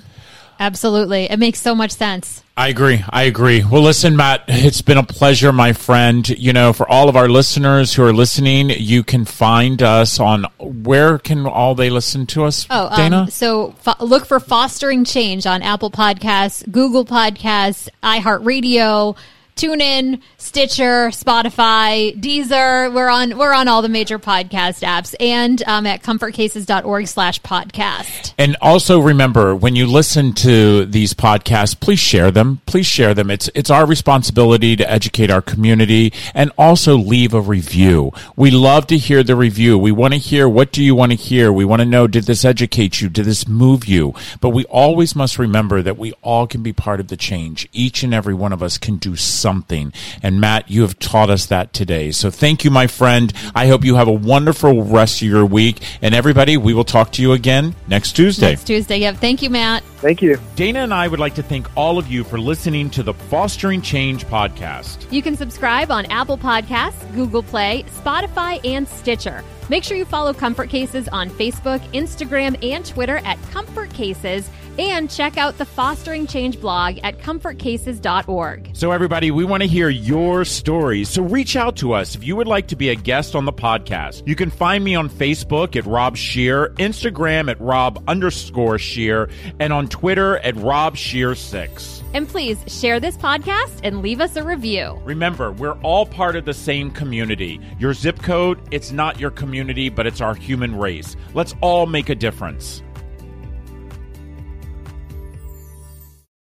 Absolutely. 0.59 1.25
It 1.25 1.37
makes 1.37 1.59
so 1.61 1.75
much 1.75 1.91
sense. 1.91 2.43
I 2.57 2.69
agree. 2.69 3.03
I 3.09 3.23
agree. 3.23 3.63
Well, 3.63 3.83
listen, 3.83 4.15
Matt, 4.15 4.45
it's 4.47 4.81
been 4.81 4.97
a 4.97 5.03
pleasure, 5.03 5.53
my 5.53 5.73
friend. 5.73 6.27
You 6.27 6.53
know, 6.53 6.73
for 6.73 6.89
all 6.89 7.07
of 7.07 7.15
our 7.15 7.29
listeners 7.29 7.93
who 7.93 8.03
are 8.03 8.13
listening, 8.13 8.69
you 8.71 9.03
can 9.03 9.25
find 9.25 9.81
us 9.83 10.19
on 10.19 10.45
where 10.59 11.19
can 11.19 11.45
all 11.45 11.75
they 11.75 11.89
listen 11.91 12.25
to 12.27 12.45
us, 12.45 12.65
Oh, 12.69 12.89
Dana? 12.95 13.17
um, 13.23 13.29
so 13.29 13.71
fo- 13.73 14.03
look 14.03 14.25
for 14.25 14.39
Fostering 14.39 15.05
Change 15.05 15.45
on 15.45 15.61
Apple 15.61 15.91
Podcasts, 15.91 16.69
Google 16.71 17.05
Podcasts, 17.05 17.89
iHeartRadio, 18.01 19.15
TuneIn, 19.57 20.21
Stitcher, 20.37 21.09
Spotify, 21.09 22.15
Deezer. 22.19 22.93
We're 22.93 23.09
on 23.09 23.37
we're 23.37 23.53
on 23.53 23.67
all 23.67 23.81
the 23.81 23.89
major 23.89 24.19
podcast 24.19 24.83
apps 24.83 25.15
and 25.19 25.61
um, 25.67 25.87
at 25.87 26.03
comfortcases.org 26.03 27.07
slash 27.07 27.41
podcast. 27.41 28.33
And 28.37 28.55
also 28.61 28.99
remember, 28.99 29.55
when 29.55 29.75
you 29.75 29.87
listen 29.87 30.33
to 30.33 30.85
these 30.85 31.15
podcasts, 31.15 31.77
please 31.77 31.99
share 31.99 32.29
them. 32.29 32.61
Please 32.67 32.85
share 32.85 33.15
them. 33.15 33.31
It's 33.31 33.49
it's 33.55 33.71
our 33.71 33.85
responsibility 33.85 34.75
to 34.75 34.89
educate 34.89 35.31
our 35.31 35.41
community 35.41 36.13
and 36.35 36.51
also 36.57 36.95
leave 36.95 37.33
a 37.33 37.41
review. 37.41 38.11
We 38.35 38.51
love 38.51 38.85
to 38.87 38.97
hear 38.97 39.23
the 39.23 39.35
review. 39.35 39.77
We 39.79 39.91
want 39.91 40.13
to 40.13 40.19
hear 40.19 40.47
what 40.47 40.71
do 40.71 40.83
you 40.83 40.93
want 40.93 41.13
to 41.13 41.17
hear. 41.17 41.51
We 41.51 41.65
want 41.65 41.81
to 41.81 41.85
know 41.85 42.05
did 42.05 42.25
this 42.25 42.45
educate 42.45 43.01
you? 43.01 43.09
Did 43.09 43.25
this 43.25 43.47
move 43.47 43.85
you? 43.85 44.13
But 44.39 44.49
we 44.49 44.65
always 44.65 45.15
must 45.15 45.39
remember 45.39 45.81
that 45.81 45.97
we 45.97 46.13
all 46.21 46.45
can 46.45 46.61
be 46.61 46.73
part 46.73 46.99
of 46.99 47.07
the 47.07 47.17
change. 47.17 47.67
Each 47.73 48.03
and 48.03 48.13
every 48.13 48.35
one 48.35 48.53
of 48.53 48.61
us 48.61 48.77
can 48.77 48.97
do 48.97 49.15
something. 49.47 49.93
And 50.21 50.41
Matt, 50.41 50.69
you 50.69 50.81
have 50.81 50.99
taught 50.99 51.29
us 51.29 51.45
that 51.45 51.71
today. 51.71 52.11
So 52.11 52.29
thank 52.29 52.65
you, 52.65 52.69
my 52.69 52.85
friend. 52.85 53.31
I 53.55 53.67
hope 53.67 53.85
you 53.85 53.95
have 53.95 54.09
a 54.09 54.11
wonderful 54.11 54.83
rest 54.83 55.21
of 55.21 55.27
your 55.29 55.45
week. 55.45 55.77
And 56.01 56.13
everybody, 56.13 56.57
we 56.57 56.73
will 56.73 56.83
talk 56.83 57.13
to 57.13 57.21
you 57.21 57.31
again 57.31 57.73
next 57.87 58.11
Tuesday. 58.11 58.49
Next 58.49 58.67
Tuesday. 58.67 58.97
Yep. 58.97 59.15
Thank 59.15 59.41
you, 59.41 59.49
Matt. 59.49 59.83
Thank 60.01 60.21
you. 60.21 60.37
Dana 60.57 60.79
and 60.79 60.93
I 60.93 61.07
would 61.07 61.21
like 61.21 61.33
to 61.35 61.43
thank 61.43 61.65
all 61.77 61.97
of 61.97 62.07
you 62.07 62.25
for 62.25 62.37
listening 62.37 62.89
to 62.89 63.03
the 63.03 63.13
Fostering 63.13 63.81
Change 63.81 64.25
podcast. 64.25 65.09
You 65.13 65.21
can 65.21 65.37
subscribe 65.37 65.89
on 65.89 66.05
Apple 66.07 66.37
Podcasts, 66.37 67.15
Google 67.15 67.41
Play, 67.41 67.85
Spotify, 68.03 68.59
and 68.65 68.85
Stitcher. 68.85 69.45
Make 69.69 69.85
sure 69.85 69.95
you 69.95 70.05
follow 70.05 70.33
Comfort 70.33 70.69
Cases 70.69 71.07
on 71.07 71.29
Facebook, 71.29 71.79
Instagram, 71.93 72.61
and 72.61 72.85
Twitter 72.85 73.17
at 73.23 73.41
Comfort 73.51 73.93
Cases, 73.93 74.49
and 74.77 75.09
check 75.09 75.37
out 75.37 75.57
the 75.57 75.65
Fostering 75.65 76.27
Change 76.27 76.59
blog 76.59 76.99
at 77.03 77.19
comfortcases.org. 77.19 78.69
So, 78.73 78.91
everybody, 78.91 79.31
we 79.31 79.43
want 79.43 79.63
to 79.63 79.67
hear 79.67 79.89
your 79.89 80.45
stories. 80.45 81.09
So, 81.09 81.23
reach 81.23 81.55
out 81.55 81.75
to 81.77 81.93
us 81.93 82.15
if 82.15 82.23
you 82.23 82.35
would 82.35 82.47
like 82.47 82.67
to 82.67 82.75
be 82.75 82.89
a 82.89 82.95
guest 82.95 83.35
on 83.35 83.45
the 83.45 83.53
podcast. 83.53 84.27
You 84.27 84.35
can 84.35 84.49
find 84.49 84.83
me 84.83 84.95
on 84.95 85.09
Facebook 85.09 85.75
at 85.75 85.85
Rob 85.85 86.17
Scheer, 86.17 86.69
Instagram 86.77 87.49
at 87.49 87.59
Rob 87.59 88.03
underscore 88.07 88.79
Scheer, 88.79 89.29
and 89.59 89.73
on 89.73 89.87
Twitter 89.87 90.37
at 90.39 90.55
Rob 90.55 90.95
Scheer6. 90.95 92.03
And 92.13 92.27
please 92.27 92.57
share 92.67 92.99
this 92.99 93.17
podcast 93.17 93.81
and 93.83 94.01
leave 94.01 94.21
us 94.21 94.35
a 94.35 94.43
review. 94.43 94.99
Remember, 95.03 95.51
we're 95.51 95.79
all 95.81 96.05
part 96.05 96.35
of 96.35 96.45
the 96.45 96.53
same 96.53 96.89
community. 96.89 97.59
Your 97.79 97.93
zip 97.93 98.21
code, 98.21 98.59
it's 98.71 98.91
not 98.91 99.19
your 99.19 99.29
community, 99.29 99.89
but 99.89 100.07
it's 100.07 100.21
our 100.21 100.33
human 100.33 100.77
race. 100.77 101.15
Let's 101.33 101.53
all 101.61 101.85
make 101.85 102.09
a 102.09 102.15
difference. 102.15 102.81